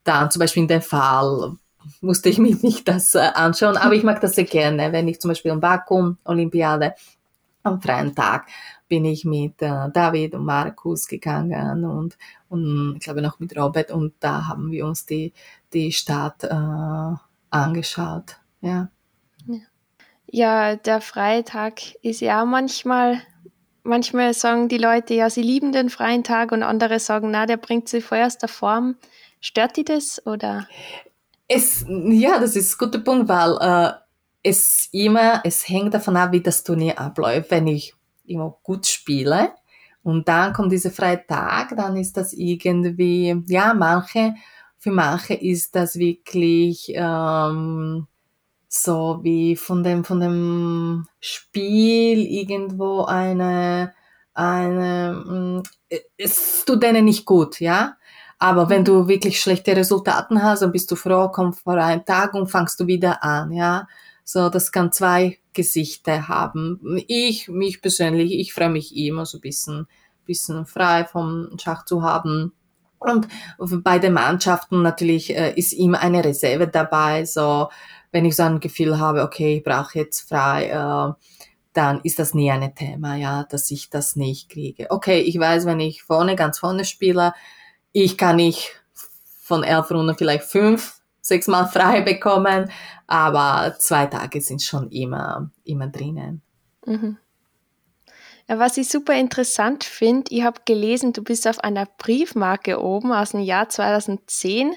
[0.05, 1.57] dann zum Beispiel in dem Fall
[2.01, 5.20] musste ich mich nicht das äh, anschauen, aber ich mag das sehr gerne, wenn ich
[5.20, 6.94] zum Beispiel in Baku, Olympiade,
[7.62, 8.47] am freien Tag
[8.88, 12.16] bin ich mit äh, David und Markus gegangen und,
[12.55, 15.33] und ich glaube noch mit Robert und da haben wir uns die,
[15.73, 17.17] die Stadt äh,
[17.51, 18.37] angeschaut.
[18.61, 18.88] Ja.
[20.27, 23.21] ja, der Freitag ist ja manchmal,
[23.83, 27.57] manchmal sagen die Leute, ja, sie lieben den freien Tag und andere sagen, na, der
[27.57, 28.97] bringt sie vorher aus der Form.
[29.40, 30.67] Stört die das oder?
[31.49, 33.93] Es, ja, das ist ein guter Punkt, weil äh,
[34.43, 37.51] es immer, es hängt davon ab, wie das Turnier abläuft.
[37.51, 39.53] Wenn ich immer gut spiele
[40.05, 44.35] und dann kommt dieser freie Tag, dann ist das irgendwie, ja, manche,
[44.79, 48.07] für manche ist das wirklich ähm,
[48.69, 53.95] so wie von dem, von dem Spiel irgendwo eine,
[54.35, 55.62] eine, mm,
[56.19, 57.97] es tut denen nicht gut, ja.
[58.38, 58.85] Aber wenn mhm.
[58.85, 62.79] du wirklich schlechte Resultaten hast, dann bist du froh, kommt vor einem Tag und fangst
[62.79, 63.87] du wieder an, ja.
[64.25, 66.81] So, das kann zwei Gesichter haben.
[67.07, 69.87] Ich, mich persönlich, ich freue mich immer so ein bisschen,
[70.25, 72.53] bisschen frei vom Schach zu haben.
[72.99, 73.29] Und
[73.85, 77.27] bei den Mannschaften natürlich äh, ist immer eine Reserve dabei.
[77.27, 77.69] So,
[78.13, 81.13] wenn ich so ein Gefühl habe, okay, ich brauche jetzt frei, äh,
[81.75, 84.87] dann ist das nie ein Thema, ja, dass ich das nicht kriege.
[84.91, 87.35] Okay, ich weiß, wenn ich vorne, ganz vorne spiele,
[87.93, 88.81] ich kann nicht
[89.41, 92.71] von elf Runden vielleicht fünf sechsmal frei bekommen,
[93.07, 96.43] aber zwei Tage sind schon immer, immer drinnen.
[96.87, 97.17] Mhm.
[98.47, 103.11] Ja, was ich super interessant finde, ich habe gelesen, du bist auf einer Briefmarke oben
[103.11, 104.75] aus dem Jahr 2010.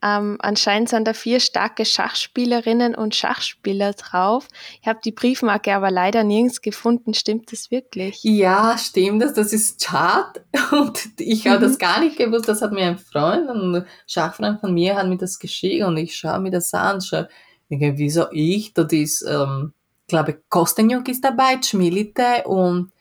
[0.00, 4.46] Ähm, anscheinend sind da vier starke Schachspielerinnen und Schachspieler drauf.
[4.80, 7.14] Ich habe die Briefmarke aber leider nirgends gefunden.
[7.14, 8.20] Stimmt das wirklich?
[8.22, 9.32] Ja, stimmt das.
[9.32, 10.40] Das ist Chart.
[10.72, 11.62] Und ich habe mhm.
[11.62, 12.48] das gar nicht gewusst.
[12.48, 16.14] Das hat mir ein Freund, ein Schachfreund von mir, hat mir das geschickt und ich
[16.14, 17.00] schaue mir das an.
[17.00, 17.24] Schau,
[17.68, 18.74] wieso ich?
[18.74, 19.72] Das ist, ähm,
[20.06, 22.92] glaube Kostenjuk ist dabei, Schmilite und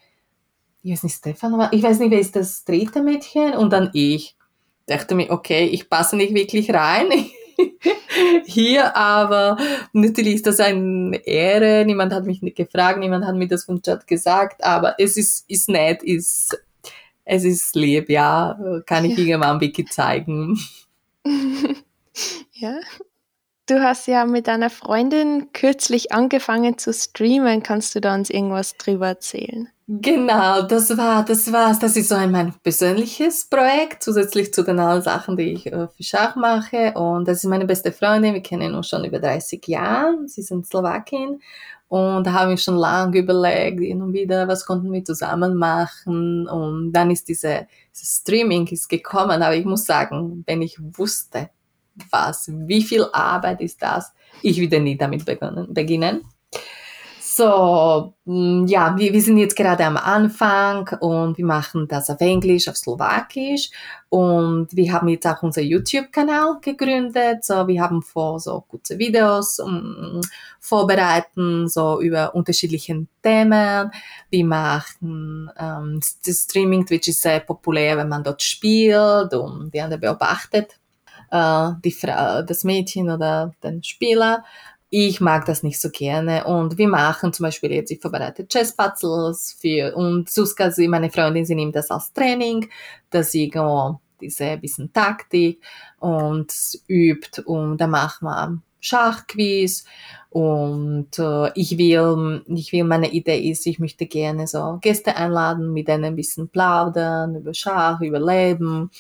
[0.84, 4.37] ich weiß nicht, Stefan, ich weiß nicht, wer ist das dritte Mädchen und dann ich
[4.88, 7.08] dachte mir, okay, ich passe nicht wirklich rein
[8.46, 9.58] hier, aber
[9.94, 11.86] natürlich ist das eine Ehre.
[11.86, 15.50] Niemand hat mich nicht gefragt, niemand hat mir das vom Chat gesagt, aber es ist,
[15.50, 16.58] ist nett, ist,
[17.26, 19.26] es ist lieb, ja, kann ich ja.
[19.26, 20.60] irgendwann Wiki zeigen.
[22.54, 22.76] ja.
[23.68, 27.64] Du hast ja mit deiner Freundin kürzlich angefangen zu streamen.
[27.64, 29.68] Kannst du da uns irgendwas drüber erzählen?
[29.90, 31.78] Genau, das war, das war's.
[31.78, 35.88] Das ist so ein mein persönliches Projekt, zusätzlich zu den allen Sachen, die ich äh,
[35.90, 36.94] für Schach mache.
[36.94, 38.34] Und das ist meine beste Freundin.
[38.34, 40.16] Wir kennen uns schon über 30 Jahre.
[40.28, 41.42] Sie sind Slowakin.
[41.90, 46.48] Und da haben wir schon lange überlegt, hin und wieder, was konnten wir zusammen machen.
[46.48, 49.42] Und dann ist diese, diese Streaming ist gekommen.
[49.42, 51.50] Aber ich muss sagen, wenn ich wusste,
[52.12, 54.12] was, wie viel Arbeit ist das?
[54.42, 56.24] Ich würde nie damit beginnen.
[57.38, 62.20] So, mm, ja, wir, wir sind jetzt gerade am Anfang und wir machen das auf
[62.20, 63.70] Englisch, auf Slowakisch
[64.10, 67.46] und wir haben jetzt auch unser YouTube-Kanal gegründet.
[67.46, 70.20] So, wir haben vor, so kurze Videos um,
[70.60, 73.92] vorbereiten, so über unterschiedliche Themen.
[74.32, 80.00] Wir machen ähm, Streaming, Twitch ist sehr populär, wenn man dort spielt und die andere
[80.00, 80.80] beobachtet
[81.32, 84.44] äh, die Frau, das Mädchen oder den Spieler.
[84.90, 86.46] Ich mag das nicht so gerne.
[86.46, 91.46] Und wir machen zum Beispiel jetzt, ich vorbereite Chess-Puzzles für, und Suska, sie, meine Freundin,
[91.46, 92.70] sie nimmt das als Training,
[93.10, 95.62] dass sie oh, diese bisschen Taktik
[96.00, 96.54] und
[96.88, 97.42] übt.
[97.42, 99.84] Und dann machen wir Schachquiz.
[100.30, 105.74] Und äh, ich will, ich will, meine Idee ist, ich möchte gerne so Gäste einladen,
[105.74, 108.92] mit denen ein bisschen plaudern über Schach, über Leben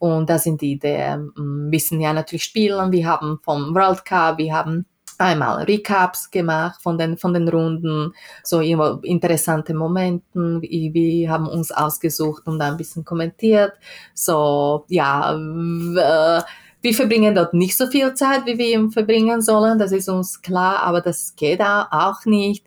[0.00, 1.30] und das sind die Ideen.
[1.36, 4.86] Wir wissen ja natürlich spielen, wir haben vom World Cup, wir haben
[5.18, 10.62] einmal Recaps gemacht von den, von den Runden, so immer interessante Momenten.
[10.62, 13.74] Wir, haben uns ausgesucht und dann ein bisschen kommentiert.
[14.14, 19.78] So, ja, wir verbringen dort nicht so viel Zeit, wie wir verbringen sollen.
[19.78, 22.64] Das ist uns klar, aber das geht auch nicht.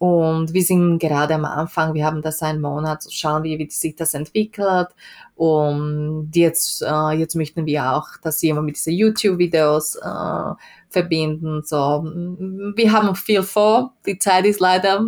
[0.00, 3.96] Und wir sind gerade am Anfang, wir haben das einen Monat, schauen wir, wie sich
[3.96, 4.88] das entwickelt.
[5.34, 10.54] Und jetzt, äh, jetzt möchten wir auch, dass jemand mit diesen YouTube-Videos äh,
[10.88, 11.60] verbinden.
[11.66, 13.92] So, wir haben viel vor.
[14.06, 15.04] Die Zeit ist leider,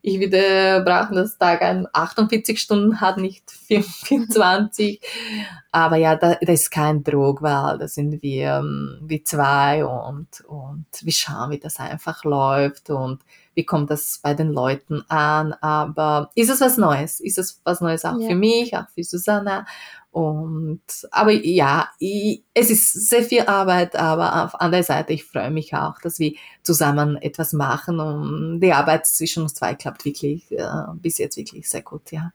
[0.00, 5.00] ich würde brauchen das Tag ein 48 Stunden hat, nicht 24.
[5.70, 8.64] Aber ja, da, da ist kein Druck, weil da sind wir,
[9.02, 13.20] wir zwei und, und wir schauen, wie das einfach läuft und
[13.54, 15.52] wie kommt das bei den Leuten an.
[15.54, 17.20] Aber ist es was Neues?
[17.20, 18.28] Ist es was Neues auch ja.
[18.28, 19.66] für mich, auch für Susanna?
[20.10, 25.50] Und, aber ja, ich, es ist sehr viel Arbeit, aber auf anderer Seite, ich freue
[25.50, 30.52] mich auch, dass wir zusammen etwas machen und die Arbeit zwischen uns zwei klappt wirklich
[30.52, 32.32] äh, bis jetzt wirklich sehr gut, ja.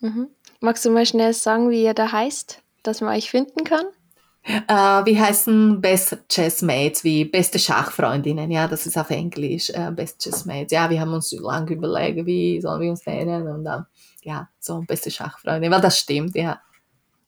[0.00, 0.28] Mhm.
[0.60, 3.84] Magst du mal schnell sagen, wie ihr da heißt, dass man euch finden kann?
[4.44, 10.20] Uh, wir heißen Best Chessmates, wie beste Schachfreundinnen, ja, das ist auf Englisch, uh, Best
[10.20, 10.72] Chessmates.
[10.72, 13.86] Ja, wir haben uns lange überlegt, wie sollen wir uns nennen und dann,
[14.24, 16.60] ja, so beste Schachfreundinnen, weil das stimmt, ja.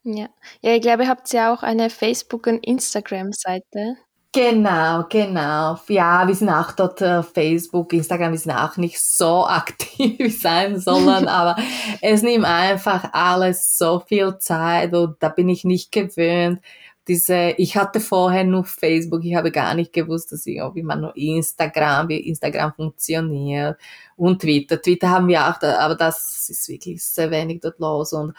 [0.03, 0.29] Ja,
[0.61, 3.97] ja ich glaube, ihr habt ja auch eine Facebook- und Instagram-Seite.
[4.33, 5.79] Genau, genau.
[5.87, 10.81] Ja, wir sind auch dort auf Facebook, Instagram, wir sind auch nicht so aktiv sein
[10.81, 11.55] sollen, aber
[12.01, 16.59] es nimmt einfach alles so viel Zeit und da bin ich nicht gewöhnt
[17.07, 21.03] diese, ich hatte vorher nur Facebook, ich habe gar nicht gewusst, dass ich, wie man
[21.03, 23.79] nur Instagram, wie Instagram funktioniert
[24.17, 24.81] und Twitter.
[24.81, 28.35] Twitter haben wir auch, aber das ist wirklich sehr wenig dort los und,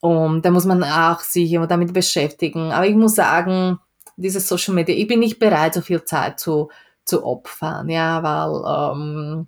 [0.00, 2.72] und da muss man auch sich immer damit beschäftigen.
[2.72, 3.78] Aber ich muss sagen,
[4.16, 6.70] diese Social Media, ich bin nicht bereit, so viel Zeit zu,
[7.04, 9.46] zu opfern, ja, weil ähm,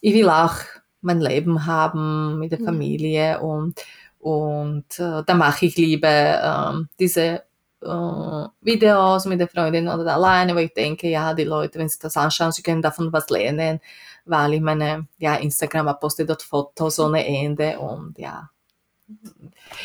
[0.00, 0.56] ich will auch
[1.00, 2.64] mein Leben haben mit der mhm.
[2.64, 3.84] Familie und
[4.20, 7.44] und äh, da mache ich lieber ähm, diese
[7.82, 11.98] äh, Videos mit der Freundin oder alleine, wo ich denke, ja, die Leute, wenn sie
[12.00, 13.80] das anschauen, sie können davon was lernen,
[14.24, 18.50] weil ich meine, ja, Instagram postet dort Fotos ohne Ende und ja,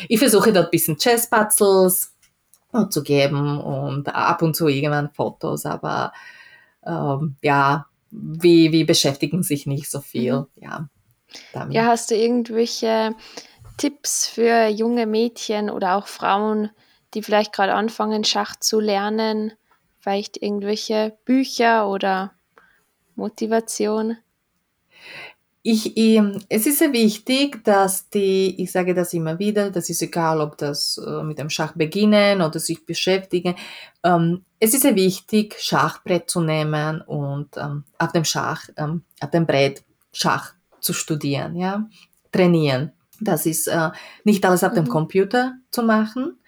[0.08, 2.12] ich versuche dort ein bisschen Chess-Puzzles
[2.90, 6.12] zu geben und ab und zu irgendwann Fotos, aber
[6.84, 10.46] ähm, ja, wie, wie beschäftigen sich nicht so viel, mhm.
[10.56, 10.88] ja.
[11.52, 11.74] Damit.
[11.74, 13.14] Ja, hast du irgendwelche
[13.76, 16.70] Tipps für junge Mädchen oder auch Frauen,
[17.14, 19.52] die vielleicht gerade anfangen, Schach zu lernen,
[20.00, 22.32] vielleicht irgendwelche Bücher oder
[23.14, 24.16] Motivation?
[25.66, 30.02] Ich, ich, es ist sehr wichtig, dass die, ich sage das immer wieder, das ist
[30.02, 33.54] egal, ob das äh, mit dem Schach beginnen oder sich beschäftigen.
[34.02, 39.30] Ähm, es ist sehr wichtig, Schachbrett zu nehmen und ähm, auf dem Schach, ähm, auf
[39.30, 41.88] dem Brett Schach zu studieren, ja,
[42.30, 42.92] trainieren.
[43.20, 43.90] Das ist äh,
[44.24, 44.76] nicht alles auf mhm.
[44.76, 46.38] dem Computer zu machen.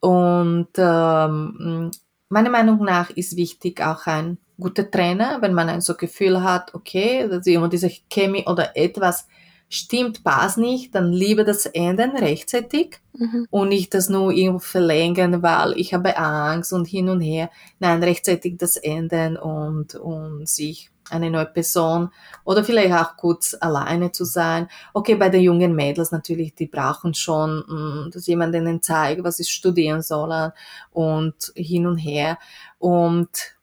[0.00, 1.90] Und ähm,
[2.28, 6.74] meiner Meinung nach ist wichtig auch ein guter Trainer, wenn man ein so Gefühl hat,
[6.74, 9.26] okay, dass immer diese Chemie oder etwas
[9.68, 13.46] stimmt, passt nicht, dann lieber das ändern rechtzeitig mhm.
[13.50, 17.50] und nicht das nur irgendwo verlängern, weil ich habe Angst und hin und her.
[17.78, 22.10] Nein, rechtzeitig das ändern und, und sich eine neue Person
[22.44, 24.68] oder vielleicht auch kurz alleine zu sein.
[24.94, 29.36] Okay, bei den jungen Mädels natürlich, die brauchen schon, mm, dass jemand ihnen zeigt, was
[29.36, 30.52] sie studieren sollen
[30.92, 32.38] und hin und her.
[32.78, 33.58] Und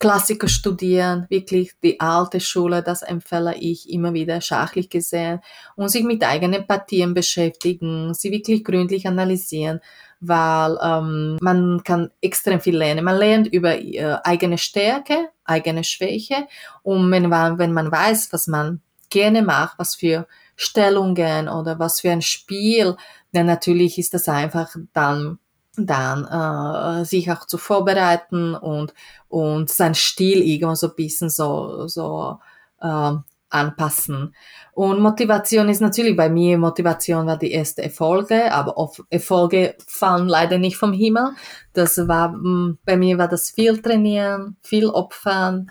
[0.00, 5.40] Klassiker studieren, wirklich die alte Schule, das empfehle ich immer wieder schachlich gesehen
[5.76, 9.80] und sich mit eigenen Partien beschäftigen, sie wirklich gründlich analysieren,
[10.20, 13.04] weil ähm, man kann extrem viel lernen.
[13.04, 16.46] Man lernt über äh, eigene Stärke, eigene Schwäche
[16.82, 22.00] und wenn man, wenn man weiß, was man gerne macht, was für Stellungen oder was
[22.00, 22.96] für ein Spiel,
[23.32, 25.38] dann natürlich ist das einfach dann
[25.76, 28.92] dann äh, sich auch zu vorbereiten und
[29.28, 32.38] und sein Stil irgendwo so ein bisschen so so
[32.80, 33.12] äh,
[33.48, 34.34] anpassen.
[34.72, 38.74] Und Motivation ist natürlich bei mir, Motivation war die erste Erfolge, aber
[39.10, 41.30] Erfolge fallen leider nicht vom Himmel.
[41.72, 45.70] Das war, mm, bei mir war das viel trainieren, viel opfern.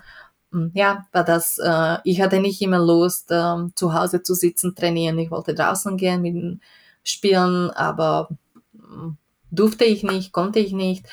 [0.50, 4.74] Mm, ja, war das, äh, ich hatte nicht immer Lust, äh, zu Hause zu sitzen,
[4.74, 5.18] trainieren.
[5.18, 6.60] Ich wollte draußen gehen mit
[7.02, 8.28] Spielen, aber
[8.72, 9.10] mm,
[9.50, 11.06] durfte ich nicht, konnte ich nicht.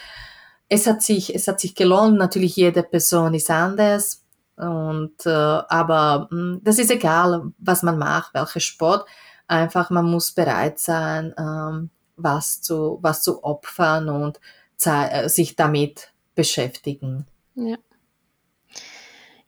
[0.70, 2.18] Es hat sich, es hat sich gelohnt.
[2.18, 4.27] Natürlich jede Person ist anders
[4.58, 9.08] und äh, aber mh, hm, das ist egal, was man macht, welcher Sport.
[9.48, 14.40] Einfach man muss bereit sein, ähm, was zu was zu opfern und
[14.84, 17.26] äh, sich damit beschäftigen.
[17.56, 17.78] Ja.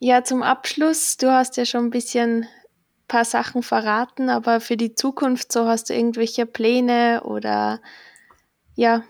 [0.02, 2.48] Ja, zum Abschluss, du hast ja schon ein bisschen
[3.10, 7.82] paar Sachen verraten, aber für die Zukunft so hast du irgendwelche Pläne oder
[8.76, 9.04] ja,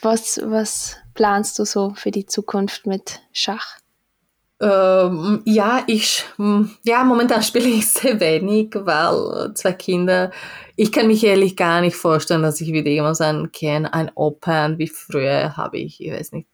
[0.00, 3.79] was was planst du so für die Zukunft mit Schach?
[4.62, 10.30] Ähm, ja, ich, hm, ja, momentan spiele ich sehr wenig, weil zwei Kinder,
[10.76, 14.78] ich kann mich ehrlich gar nicht vorstellen, dass ich wieder jemand sein kann, ein Open,
[14.78, 16.46] wie früher habe ich, ich weiß nicht,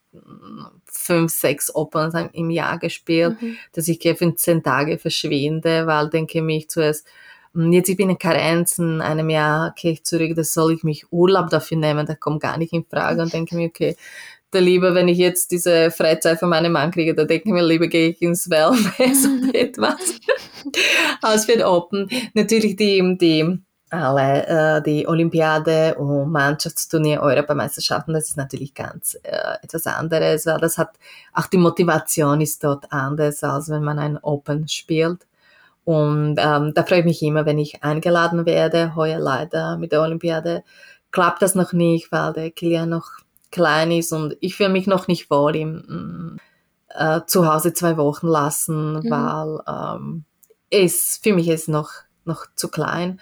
[0.84, 3.56] fünf, sechs Opens im Jahr gespielt, mhm.
[3.72, 7.06] dass ich 15 Tage verschwinde, weil denke mich zuerst,
[7.54, 10.84] hm, jetzt ich bin in Karenz, in einem Jahr gehe ich zurück, das soll ich
[10.84, 13.96] mich Urlaub dafür nehmen, das kommt gar nicht in Frage und denke mir, okay,
[14.50, 17.64] da lieber, wenn ich jetzt diese Freizeit von meinem Mann kriege, da denke ich mir,
[17.64, 20.20] lieber gehe ich ins Wellness und etwas
[21.22, 22.08] als für den Open.
[22.34, 23.58] Natürlich die, die
[23.90, 30.58] alle äh, die Olympiade und Mannschaftsturnier, Europameisterschaften, das ist natürlich ganz äh, etwas anderes, weil
[30.58, 30.98] das hat
[31.32, 35.26] auch die Motivation ist dort anders, als wenn man ein Open spielt.
[35.84, 38.96] Und ähm, da freue ich mich immer, wenn ich eingeladen werde.
[38.96, 40.64] Heuer leider mit der Olympiade
[41.12, 43.06] klappt das noch nicht, weil der Kilian noch
[43.50, 46.36] klein ist und ich fühle mich noch nicht wohl im mm,
[46.90, 49.10] äh, zu Hause zwei Wochen lassen, mhm.
[49.10, 50.24] weil ähm,
[50.70, 51.90] es für mich ist noch
[52.24, 53.20] noch zu klein.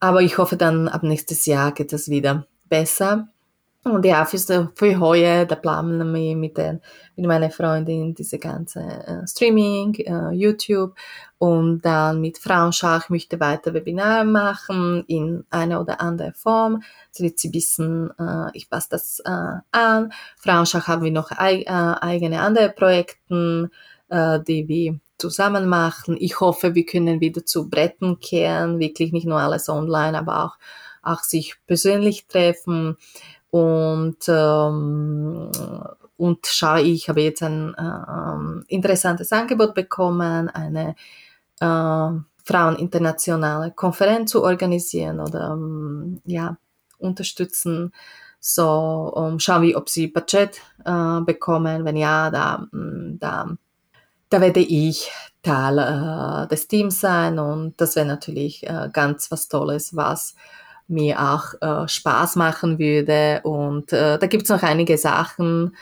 [0.00, 3.28] Aber ich hoffe dann ab nächstes Jahr geht es wieder besser.
[3.86, 6.80] Und ja, für, für heuer, da planen wir mit, den,
[7.14, 10.96] mit meiner Freundin diese ganze äh, Streaming, äh, YouTube
[11.38, 16.82] und dann mit Frauenschach möchte weiter Webinare machen in einer oder anderen Form.
[17.12, 20.12] So sie wissen, äh, ich passe das äh, an.
[20.36, 23.70] Frauenschach haben wir noch ei, äh, eigene andere Projekte,
[24.08, 26.16] äh, die wir zusammen machen.
[26.18, 30.56] Ich hoffe, wir können wieder zu Bretten kehren, wirklich nicht nur alles online, aber auch,
[31.02, 32.96] auch sich persönlich treffen.
[33.50, 35.50] Und, ähm,
[36.16, 40.96] und schau, ich habe jetzt ein äh, interessantes Angebot bekommen, eine
[41.60, 46.56] äh, Fraueninternationale Konferenz zu organisieren oder ähm, ja,
[46.98, 47.92] unterstützen.
[48.38, 51.84] So, um, schauen wir, ob sie Budget äh, bekommen.
[51.84, 53.56] Wenn ja, da, mm, da,
[54.28, 55.10] da werde ich
[55.42, 60.36] Teil äh, des Teams sein und das wäre natürlich äh, ganz was Tolles, was
[60.88, 63.40] mir auch äh, Spaß machen würde.
[63.42, 65.76] Und äh, da gibt's noch einige Sachen.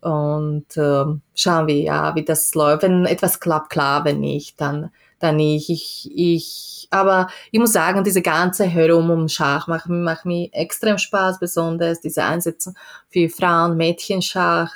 [0.00, 2.82] Und äh, schauen wir ja, wie das läuft.
[2.82, 4.90] Wenn etwas klappt, klar, wenn nicht, dann,
[5.20, 5.70] dann nicht.
[5.70, 10.98] Ich, ich, aber ich muss sagen, diese ganze Herum um Schach macht, macht mir extrem
[10.98, 12.74] Spaß, besonders diese Einsätze
[13.08, 14.72] für Frauen, Mädchenschach.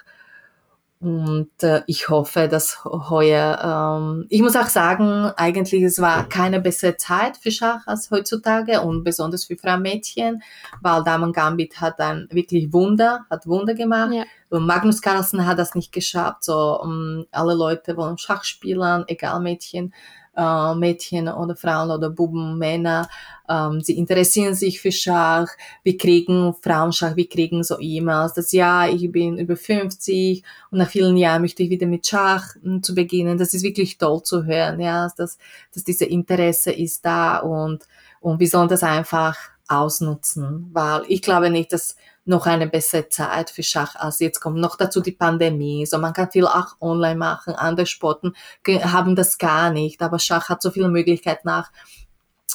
[0.99, 6.59] Und äh, ich hoffe, dass heuer, ähm, ich muss auch sagen, eigentlich es war keine
[6.59, 10.42] bessere Zeit für Schach als heutzutage und besonders für Frauen Mädchen,
[10.80, 14.14] weil Damen Gambit hat ein wirklich Wunder, hat Wunder gemacht.
[14.14, 14.24] Ja.
[14.49, 16.44] Und Magnus Carlsen hat das nicht geschafft.
[16.44, 19.92] So um, ähm, alle Leute wollen Schach spielen, egal Mädchen
[20.37, 23.09] äh, Mädchen oder Frauen oder Buben, Männer,
[23.49, 25.49] ähm, sie interessieren sich für Schach,
[25.82, 30.91] wir kriegen Frauenschach, wir kriegen so E-Mails, dass ja, ich bin über 50 und nach
[30.91, 33.39] vielen Jahren möchte ich wieder mit Schach hm, zu beginnen.
[33.39, 35.39] Das ist wirklich toll zu hören, ja, dass,
[35.72, 37.87] dass diese Interesse ist da und,
[38.20, 39.37] und wir sollen das einfach
[39.68, 44.58] ausnutzen, weil ich glaube nicht, dass noch eine bessere Zeit für Schach als jetzt kommt.
[44.58, 45.86] Noch dazu die Pandemie.
[45.86, 47.54] So, man kann viel auch online machen.
[47.54, 48.34] Andere Sporten
[48.66, 50.02] haben das gar nicht.
[50.02, 51.70] Aber Schach hat so viele Möglichkeiten nach,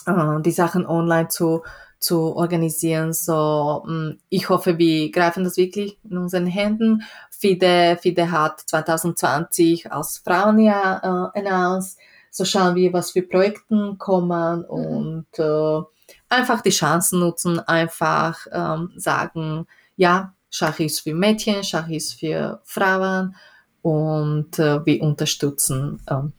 [0.06, 1.64] äh, die Sachen online zu,
[2.00, 3.14] zu organisieren.
[3.14, 7.04] So, mm, ich hoffe, wir greifen das wirklich in unseren Händen.
[7.30, 11.98] FIDE, FIDE hat 2020 als Frauenjahr äh, announced.
[12.32, 14.66] So schauen wir, was für Projekten kommen mhm.
[14.66, 15.82] und äh,
[16.30, 19.68] einfach die Chancen nutzen, einfach ähm, sagen,
[19.98, 23.36] ja, Schach ist für Mädchen, Schach ist für Frauen
[23.82, 26.34] und äh, wir unterstützen ähm,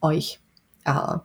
[0.00, 0.40] euch
[0.84, 1.22] alle.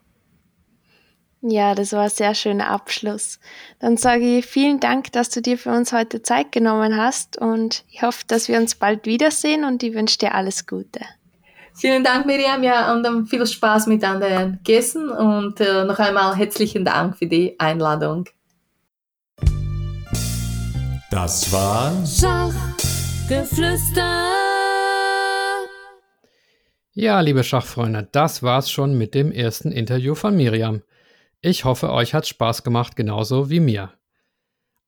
[1.41, 3.39] Ja, das war ein sehr schöner Abschluss.
[3.79, 7.83] Dann sage ich vielen Dank, dass du dir für uns heute Zeit genommen hast und
[7.89, 11.01] ich hoffe, dass wir uns bald wiedersehen und ich wünsche dir alles Gute.
[11.77, 16.33] Vielen Dank, Miriam, ja, und um, viel Spaß mit anderen Gästen und äh, noch einmal
[16.35, 18.29] herzlichen Dank für die Einladung.
[21.11, 24.31] Das war Schachgeflüster.
[26.93, 30.81] Ja, liebe Schachfreunde, das war's schon mit dem ersten Interview von Miriam.
[31.41, 33.91] Ich hoffe, euch hat Spaß gemacht, genauso wie mir.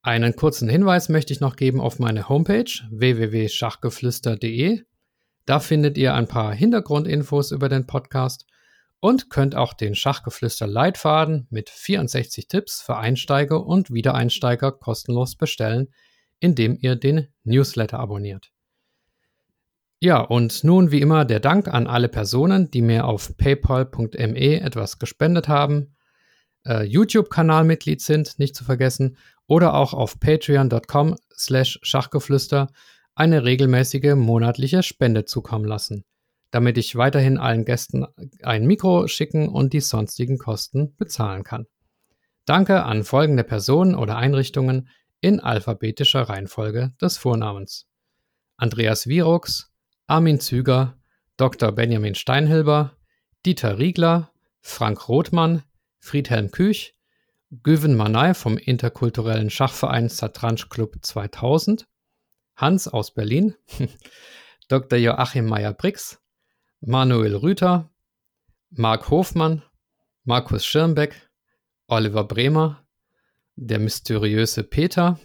[0.04, 4.84] Einen kurzen Hinweis möchte ich noch geben auf meine Homepage www.schachgeflüster.de.
[5.48, 8.46] Da findet ihr ein paar Hintergrundinfos über den Podcast
[9.00, 15.88] und könnt auch den Schachgeflüster Leitfaden mit 64 Tipps für Einsteiger und Wiedereinsteiger kostenlos bestellen,
[16.40, 18.52] indem ihr den Newsletter abonniert.
[20.00, 25.00] Ja, und nun wie immer der Dank an alle Personen, die mir auf paypal.me etwas
[25.00, 25.96] gespendet haben
[26.68, 29.18] äh, YouTube-Kanalmitglied sind, nicht zu vergessen,
[29.48, 32.70] oder auch auf patreon.com slash Schachgeflüster
[33.18, 36.06] eine regelmäßige monatliche Spende zukommen lassen,
[36.52, 38.06] damit ich weiterhin allen Gästen
[38.44, 41.66] ein Mikro schicken und die sonstigen Kosten bezahlen kann.
[42.46, 44.88] Danke an folgende Personen oder Einrichtungen
[45.20, 47.88] in alphabetischer Reihenfolge des Vornamens.
[48.56, 49.72] Andreas Virux,
[50.06, 50.98] Armin Züger,
[51.38, 51.72] Dr.
[51.72, 52.98] Benjamin Steinhilber,
[53.46, 55.64] Dieter Riegler, Frank Rothmann,
[56.00, 56.94] Friedhelm Küch,
[57.64, 61.88] Güven Manay vom interkulturellen Schachverein Satranj Club 2000,
[62.58, 63.56] Hans aus Berlin,
[64.68, 64.98] Dr.
[64.98, 66.20] Joachim Meyer-Brix,
[66.82, 67.90] Manuel Rüther,
[68.72, 69.64] Marc Hofmann,
[70.24, 71.30] Markus Schirmbeck,
[71.88, 72.86] Oliver Bremer,
[73.56, 75.20] der mysteriöse Peter,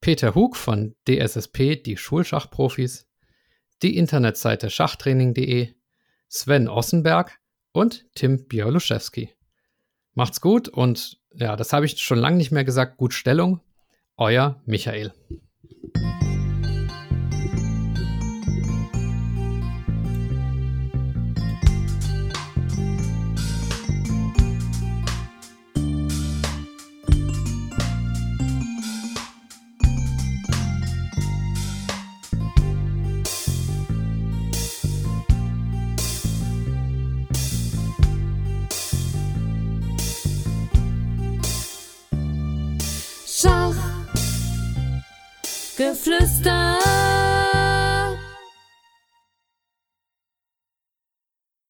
[0.00, 3.08] Peter Hug von DSSP, die Schulschachprofis,
[3.82, 5.74] die Internetseite schachtraining.de,
[6.28, 7.38] Sven Ossenberg
[7.72, 9.30] und Tim Bialuszewski.
[10.14, 12.98] Macht's gut und ja, das habe ich schon lange nicht mehr gesagt.
[12.98, 13.60] Gut Stellung.
[14.16, 15.12] Euer Michael.